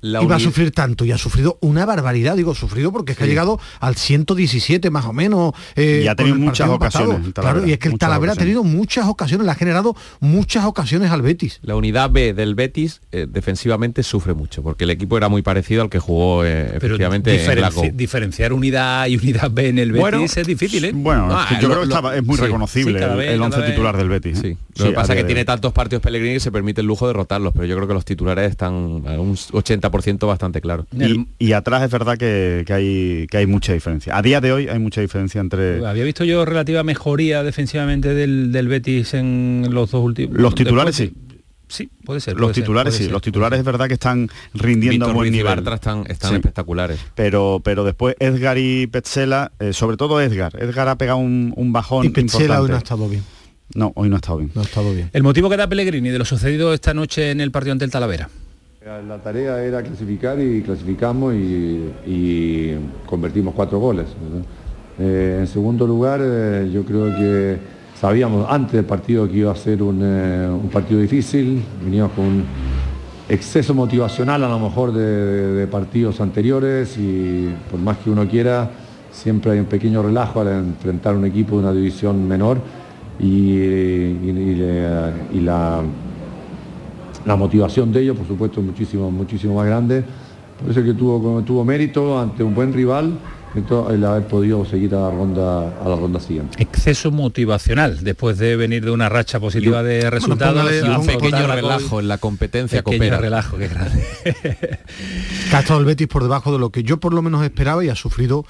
[0.04, 3.24] La iba a sufrir tanto y ha sufrido una barbaridad, digo, sufrido porque es que
[3.24, 5.54] ha llegado al 117 más o menos.
[5.78, 8.64] eh, Y ha tenido muchas ocasiones, Claro, y es que el muchas Talavera ha tenido
[8.66, 11.60] muchas ocasiones, le ha generado muchas ocasiones al Betis.
[11.64, 15.82] La unidad B del Betis eh, defensivamente sufre mucho, porque el equipo era muy parecido
[15.84, 19.91] al que jugó eh, Pero efectivamente en diferenciar unidad A y unidad B en el
[19.93, 20.91] Betis Bueno, es difícil, ¿eh?
[20.93, 23.18] Bueno, Ah, es que yo lo- creo que estaba- es muy sí, reconocible sí, el-
[23.18, 23.70] vez, el cada once vez.
[23.72, 24.38] titular del Betis.
[24.39, 24.41] ¿eh?
[24.43, 24.58] Sí.
[24.76, 27.08] Lo Sí, que pasa es que tiene tantos partidos Pellegrini que se permite el lujo
[27.08, 28.74] de rotarlos, pero yo creo que los titulares están
[29.08, 29.91] a un 80%
[30.27, 30.85] bastante claros.
[30.91, 34.17] Y, y atrás es verdad que, que hay, que hay mucha diferencia.
[34.17, 35.85] A día de hoy hay mucha diferencia entre...
[35.85, 40.37] Había visto yo relativa mejoría defensivamente del, del Betis en los dos últimos.
[40.37, 41.29] Los titulares después- sí.
[41.65, 42.33] Sí, puede ser.
[42.35, 43.13] Los puede ser, titulares puede sí, ser.
[43.13, 45.55] los titulares es verdad que están rindiendo a Víctor buen Ruiz y nivel.
[45.55, 46.35] Bartra están, están Sí.
[46.35, 46.99] espectaculares.
[47.15, 50.53] Pero, pero después Edgar y Petzela, eh, sobre todo Edgar.
[50.61, 53.23] Edgar ha pegado un, un bajón Y Petzela hoy no ha estado bien.
[53.73, 54.51] No, hoy no ha estado bien.
[54.53, 55.09] No ha estado bien.
[55.13, 57.91] El motivo que da Pellegrini de lo sucedido esta noche en el partido ante el
[57.91, 58.29] Talavera.
[58.86, 62.75] La tarea era clasificar y clasificamos y,
[63.05, 64.07] convertimos cuatro goles.
[64.99, 67.57] Eh, en segundo lugar, eh, yo creo que
[67.95, 72.43] sabíamos antes del partido que iba a ser un, eh, partido difícil, veníamos con un
[73.29, 78.69] exceso motivacional a lo mejor de, partidos anteriores y por más que uno quiera,
[79.13, 82.57] siempre hay un pequeño relajo al enfrentar un equipo de una división menor
[83.17, 84.19] y
[85.39, 85.84] la
[87.26, 90.03] la motivación de ellos, por supuesto, es muchísimo, muchísimo más grande.
[90.59, 93.17] Por eso que tuvo, tuvo mérito ante un buen rival
[93.55, 96.61] esto, el haber podido seguir a la ronda, a la ronda siguiente.
[96.61, 100.65] Exceso motivacional después de venir de una racha positiva de resultados.
[100.97, 103.17] un pequeño relajo en la competencia Pequeño coopera.
[103.19, 104.07] relajo, qué grande.
[105.53, 107.89] ha estado el Betis por debajo de lo que yo por lo menos esperaba y
[107.89, 108.43] ha sufrido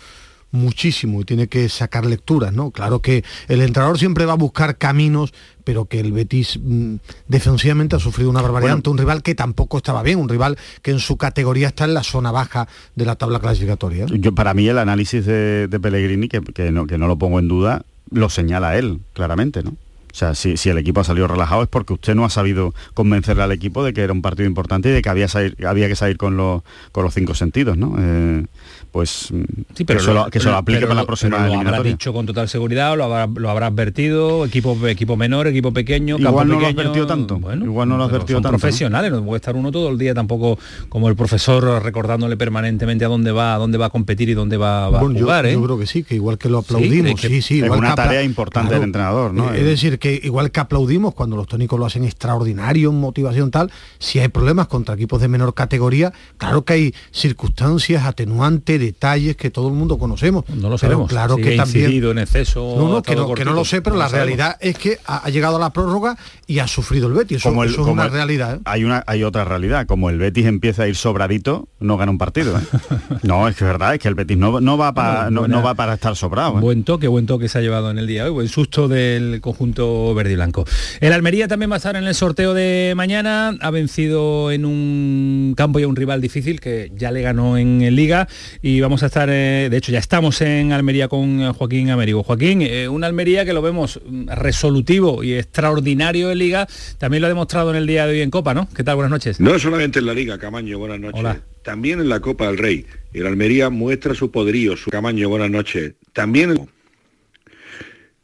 [0.51, 2.71] muchísimo y tiene que sacar lecturas, ¿no?
[2.71, 5.33] Claro que el entrenador siempre va a buscar caminos,
[5.63, 6.95] pero que el Betis mm,
[7.27, 8.75] defensivamente ha sufrido una barbaridad Bueno.
[8.75, 11.93] ante un rival que tampoco estaba bien, un rival que en su categoría está en
[11.93, 14.05] la zona baja de la tabla clasificatoria.
[14.07, 17.39] Yo, para mí el análisis de, de Pellegrini, que, que no, que no lo pongo
[17.39, 19.75] en duda, lo señala él, claramente, ¿no?
[20.13, 22.71] O sea, si, si el equipo ha salido relajado es porque usted no ha sabido
[22.93, 25.87] convencerle al equipo de que era un partido importante y de que había, salir- había
[25.87, 26.61] que salir con los,
[26.91, 27.95] con los cinco sentidos, ¿no?
[27.99, 28.45] Eh,
[28.91, 29.33] pues
[29.73, 31.37] Sí, pero que, se lo- lo, que se lo aplique pero para la lo- próxima
[31.37, 35.47] pero lo habrá dicho con total seguridad, lo habrá, lo habrá advertido, equipo, equipo menor,
[35.47, 36.81] equipo pequeño, Igual campo no lo ha pequeño.
[36.81, 38.59] advertido tanto, igual no lo ha advertido son tanto, ¿no?
[38.59, 40.59] profesionales, no puede estar uno todo el día tampoco
[40.89, 44.57] como el profesor recordándole permanentemente a dónde va, a dónde va a competir y dónde
[44.57, 45.53] va, va Bueno, a yo- jugar, ¿eh?
[45.53, 47.79] yo, creo que sí, que igual que lo Sí, aplaudimos, que- sí, sí, es igual
[47.79, 49.51] una tarea importante del entrenador, ¿no?
[49.55, 53.51] Eh, Es decir, que igual que aplaudimos cuando los técnicos lo hacen extraordinario en motivación
[53.51, 59.37] tal, si hay problemas contra equipos de menor categoría, claro que hay circunstancias, atenuantes, detalles
[59.37, 60.43] que todo el mundo conocemos.
[60.49, 61.09] No lo Pero sabemos.
[61.09, 62.75] Claro si que ha también en exceso.
[62.77, 63.53] no, no, que no, que no cortito.
[63.53, 66.59] lo sé, pero No la realidad es que ha, ha llegado a la prórroga y
[66.59, 67.37] ha sufrido el Betis.
[67.37, 68.55] Eso, Como el- eso es una el- realidad.
[68.57, 68.59] ¿eh?
[68.65, 72.17] Hay una hay otra realidad, como el Betis empieza a ir sobradito, no gana un
[72.17, 72.57] partido.
[72.57, 72.61] ¿eh?
[73.23, 75.39] no, es que es verdad, es que el Betis no, no va para Bueno, no,
[75.41, 76.57] buena- no va para estar sobrado.
[76.57, 76.61] ¿eh?
[76.61, 79.39] Buen toque, buen toque se ha llevado en el día de hoy, buen susto del
[79.39, 80.65] conjunto verde y blanco.
[80.99, 85.53] El Almería también va a estar en el sorteo de mañana, ha vencido en un
[85.55, 88.27] campo y a un rival difícil que ya le ganó en Liga
[88.61, 92.23] y vamos a estar, eh, de hecho ya estamos en Almería con eh, Joaquín Américo.
[92.23, 96.67] Joaquín, eh, un Almería que lo vemos mm, resolutivo y extraordinario en Liga,
[96.97, 98.67] también lo ha demostrado en el día de hoy en Copa, ¿no?
[98.75, 98.95] ¿Qué tal?
[98.95, 99.39] Buenas noches.
[99.39, 101.19] No solamente en la Liga, Camaño, buenas noches.
[101.19, 101.39] Hola.
[101.63, 102.85] También en la Copa del Rey.
[103.13, 105.93] El Almería muestra su poderío, su Camaño, buenas noches.
[106.11, 106.69] También en...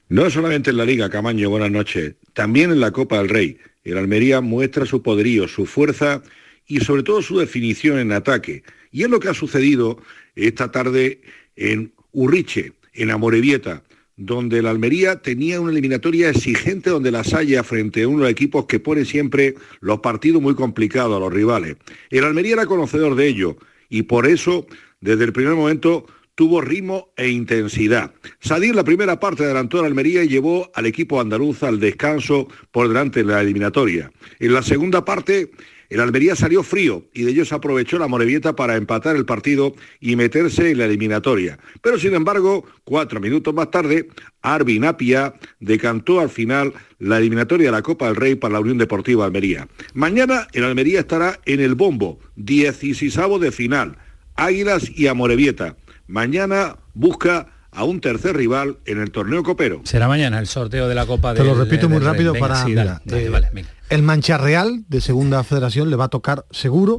[0.10, 2.16] No solamente en la Liga, Camaño, buenas noches.
[2.34, 3.60] También en la Copa del Rey.
[3.84, 6.24] El Almería muestra su poderío, su fuerza
[6.66, 8.64] y sobre todo su definición en ataque.
[8.91, 10.01] Y es lo que ha sucedido
[10.36, 11.22] esta tarde
[11.55, 13.84] en Urriche, en Amorebieta,
[14.18, 18.66] donde el Almería tenía una eliminatoria exigente donde la Salla frente a uno de equipos
[18.66, 21.78] que pone siempre los partidos muy complicados a los rivales.
[22.10, 23.57] El Almería era conocedor de ello
[23.89, 24.66] y por eso
[25.01, 26.07] desde el primer momento
[26.40, 28.14] tuvo ritmo e intensidad.
[28.40, 32.48] Sadir en la primera parte adelantó a Almería y llevó al equipo andaluz al descanso
[32.72, 34.10] por delante de la eliminatoria.
[34.40, 35.52] En la segunda parte
[35.90, 40.16] el Almería salió frío y de ellos aprovechó la Morevieta para empatar el partido y
[40.16, 41.60] meterse en la eliminatoria.
[41.82, 44.08] Pero sin embargo, cuatro minutos más tarde,
[44.42, 48.78] Arvin Apia decantó al final la eliminatoria de la Copa del Rey para la Unión
[48.78, 49.68] Deportiva Almería.
[49.94, 53.98] Mañana el Almería estará en el bombo, 16 de final,
[54.38, 55.76] Águilas y Amorebieta.
[56.14, 59.82] Mañana busca a un tercer rival en el torneo copero.
[59.84, 62.14] Será mañana el sorteo de la Copa Te lo del- repito muy del Rey.
[62.14, 62.64] rápido Venga, para...
[62.64, 63.70] sí, mira, dale, dale, eh, vale, venga.
[63.89, 66.97] el Mancha Real de Segunda Federación le va a tocar seguro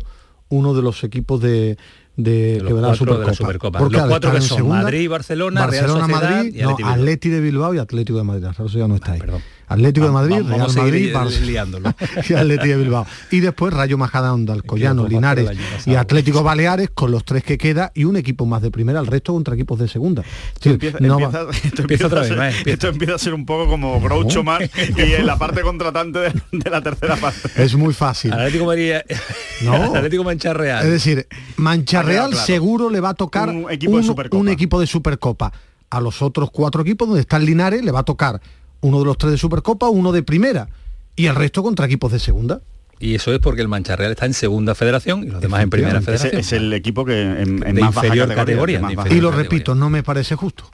[0.48, 1.76] uno de los equipos de,
[2.16, 3.34] de, los que va a la cuatro de la Supercopa.
[3.34, 3.78] Supercopa.
[3.78, 6.90] Porque Los cuatro que son segunda, Madrid, Barcelona, Real Barcelona, Sociedad Madrid, y no, Atleti.
[6.90, 8.42] Atleti de Bilbao y Atlético de Madrid.
[8.42, 9.20] Claro, eso ya no está ahí.
[9.68, 11.14] Atlético de Vamos- Madrid, Real Madrid,
[12.28, 13.06] y Atleti de Bilbao.
[13.30, 15.48] Y después Rayo Majadahonda, Alcoyano, Linares
[15.86, 15.94] y.
[15.94, 19.32] Atlético Baleares con los tres que queda y un equipo más de primera, el resto
[19.32, 20.22] contra equipos de segunda.
[20.62, 22.70] Empieza, no empieza- esto, Empieza otra a vez, ser, vale, empieza.
[22.74, 26.32] esto empieza a ser un poco como Groucho Marx y en la parte contratante de,
[26.52, 27.38] de la tercera parte.
[27.56, 28.32] es muy fácil.
[28.32, 28.92] Atlético Madrid,
[29.62, 29.74] No.
[29.94, 30.84] Atlético Mancha Real.
[30.84, 32.46] Es decir, Mancha Ha quedado Real claro.
[32.46, 34.40] seguro le va a tocar Un equipo de Supercopa.
[34.40, 35.52] un equipo de Supercopa.
[35.90, 38.40] A los otros cuatro equipos donde está el Linares le va a tocar
[38.80, 40.68] uno de los tres de Supercopa, uno de primera
[41.16, 42.60] y el resto contra equipos de segunda.
[42.98, 45.70] Y eso es porque el Mancha Real está en segunda federación y los demás en
[45.70, 46.40] primera Ese federación.
[46.40, 48.34] es el equipo que en, en De más baja categoría.
[48.34, 49.42] categoría, de más de baja Y lo categoría.
[49.50, 50.64] repito, no me parece justo.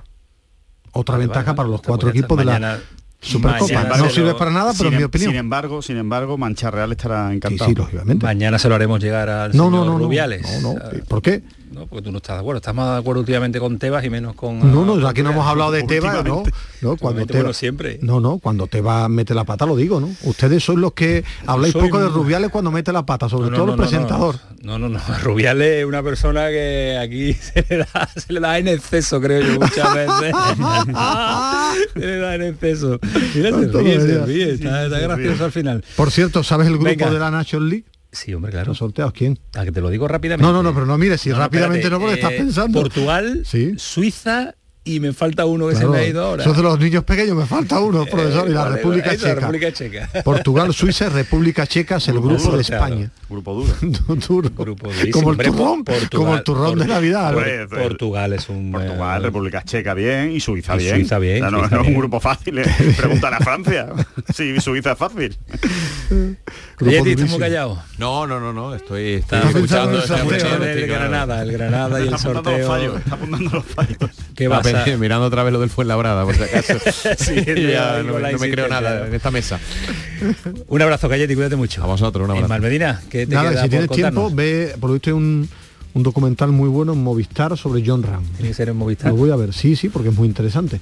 [0.92, 2.80] Otra Vale, ventaja vale, para los cuatro Pues equipos de la Mañana-
[3.20, 3.72] Supercopa.
[3.74, 5.30] mañana no sirve para nada, pero en mi em- opinión.
[5.30, 7.68] sin embargo, sin embargo, Mancha Real estará encantado.
[7.70, 8.24] sí, lógicamente.
[8.24, 10.04] Mañana se lo haremos llegar al No, señor no, no, no.
[10.04, 10.62] Rubiales.
[10.62, 10.80] No, no.
[11.08, 11.42] ¿Por qué?
[11.70, 12.58] No, porque tú no estás de acuerdo.
[12.58, 14.58] Estás más de acuerdo últimamente con Tebas y menos con...
[14.72, 16.44] No, no, aquí no hemos hablado de Tebas, ¿no?
[16.80, 17.98] No, cuando Tebas, bueno, siempre.
[18.02, 20.08] No, no, cuando Tebas mete la pata lo digo, ¿no?
[20.22, 23.56] Ustedes son los que habláis Soy poco de Rubiales cuando mete la pata, sobre No,
[23.56, 24.36] todo no, el presentador.
[24.62, 25.00] No, no, no.
[25.22, 29.42] Rubiales es una persona que aquí se le da, se le da en exceso, creo
[29.42, 30.34] yo, muchas veces.
[31.94, 32.98] se le da en exceso.
[33.34, 34.52] Mira, se ríe, se ríe.
[34.52, 35.84] Está, está gracioso al final.
[35.96, 37.10] Por cierto, ¿sabes el grupo Venga.
[37.10, 37.84] de la National League?
[38.16, 38.68] Sí, hombre, claro.
[38.68, 39.38] ¿Los sorteados quién?
[39.54, 40.42] A que te lo digo rápidamente.
[40.46, 42.36] No, no, no, pero no mires, si No, no, rápidamente espérate, no, porque estás eh,
[42.38, 42.80] pensando.
[42.80, 43.74] Portugal, Sí.
[43.76, 44.54] Suiza
[44.88, 46.44] y me falta uno que Claro, se me ha ido ahora.
[46.44, 49.34] Son de los niños pequeños, me falta uno, profesor, y la vale, República Checa.
[49.34, 50.08] República Checa.
[50.22, 52.84] Portugal, Suiza, República Checa es el grupo de Claro.
[52.84, 53.10] España.
[53.28, 53.74] Grupo duro.
[54.28, 54.50] duro.
[54.56, 55.12] Grupo durísimo.
[55.12, 57.32] como el Hombre, turrón, Portugal- como el turrón de Navidad.
[57.32, 57.38] ¿no?
[57.38, 58.70] Pues, Portugal es un...
[58.70, 60.94] Portugal, República Checa bien y Suiza Y bien.
[60.94, 62.58] Suiza bien, O sea, no, Suiza no es un grupo fácil.
[62.58, 62.64] ¿eh?
[62.96, 63.88] Pregúntale a Francia.
[64.32, 65.36] Sí, Suiza es fácil.
[66.78, 67.82] Yeti, estás muy callado.
[67.98, 70.86] No, no, no, no, estoy, estoy Está escuchando el sorteo del.
[70.86, 72.66] Granada, el Granada y el los sorteo.
[72.68, 73.96] fallos, está apuntando los fallos.
[74.34, 76.74] ¿Qué Está vas a- pendiente, mirando otra vez lo del Fuenlabrada, por si acaso.
[77.18, 77.34] Sí,
[77.70, 79.58] ya no, no me creo nada en esta mesa.
[80.68, 81.82] Un abrazo, Cayeti, cuídate mucho.
[81.82, 82.44] A vosotros, un abrazo.
[82.46, 84.34] Ismael Medina, que te Nada, queda si por tienes tiempo, contarnos?
[84.34, 85.48] ve, por lo visto hay un,
[85.94, 88.22] un documental muy bueno en Movistar sobre John Ram.
[88.36, 89.10] Tiene que ser en Movistar.
[89.12, 90.80] Lo voy a ver, sí, sí, porque es muy interesante.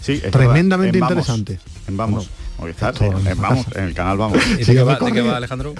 [0.00, 1.58] Sí, es Tremendamente en Vamos, interesante.
[1.88, 2.30] En Vamos.
[2.66, 4.38] En Vamos, en el canal Vamos.
[4.58, 5.74] ¿Y de qué va, de qué va, Alejandro?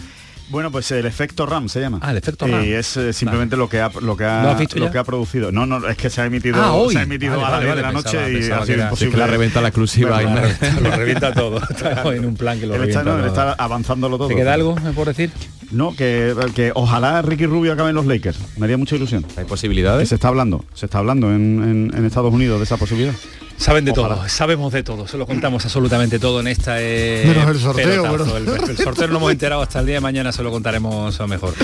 [0.51, 1.99] Bueno, pues el efecto RAM se llama.
[2.03, 2.63] Ah, el efecto RAM.
[2.63, 4.99] Y es eh, simplemente lo que ha lo que ¿Lo ha has visto lo que
[4.99, 5.51] ha producido.
[5.51, 6.93] No, no, es que se ha emitido Ah, hoy.
[6.93, 8.61] se ha emitido Vale, a las vale, 10 de la noche pensaba- y pensaba ha
[8.61, 9.09] que sido era- imposible.
[9.09, 10.23] Es que la reventa la exclusiva.
[10.23, 10.57] Ismael.
[10.83, 11.61] lo revienta todo.
[12.13, 13.51] En un plan que lo Él revienta está, no, él todo.
[13.53, 14.29] está avanzándolo todo.
[14.29, 15.31] ¿Te queda algo eh, por decir?
[15.73, 18.39] No, que, que ojalá Ricky Rubio acabe en los Lakers.
[18.59, 19.25] Me haría mucha ilusión.
[19.31, 20.09] ¿Hay Que posibilidades?
[20.11, 23.15] se está hablando, se está hablando en, en- en Estados Unidos de esa posibilidad.
[23.57, 24.17] Saben de Ojalá.
[24.17, 28.03] todo, sabemos de todo, se lo contamos absolutamente todo en esta eh, Menos el sorteo,
[28.03, 28.35] pelotazo.
[28.35, 30.51] pero- El, el sorteo no lo hemos enterado hasta el día de mañana, se lo
[30.51, 31.55] contaremos mejor.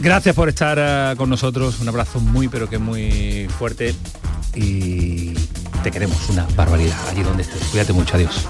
[0.00, 3.94] Gracias por estar eh, con nosotros, un abrazo muy pero que muy fuerte
[4.54, 5.34] y
[5.82, 7.62] te queremos una barbaridad allí donde estés.
[7.70, 8.46] Cuídate mucho, adiós.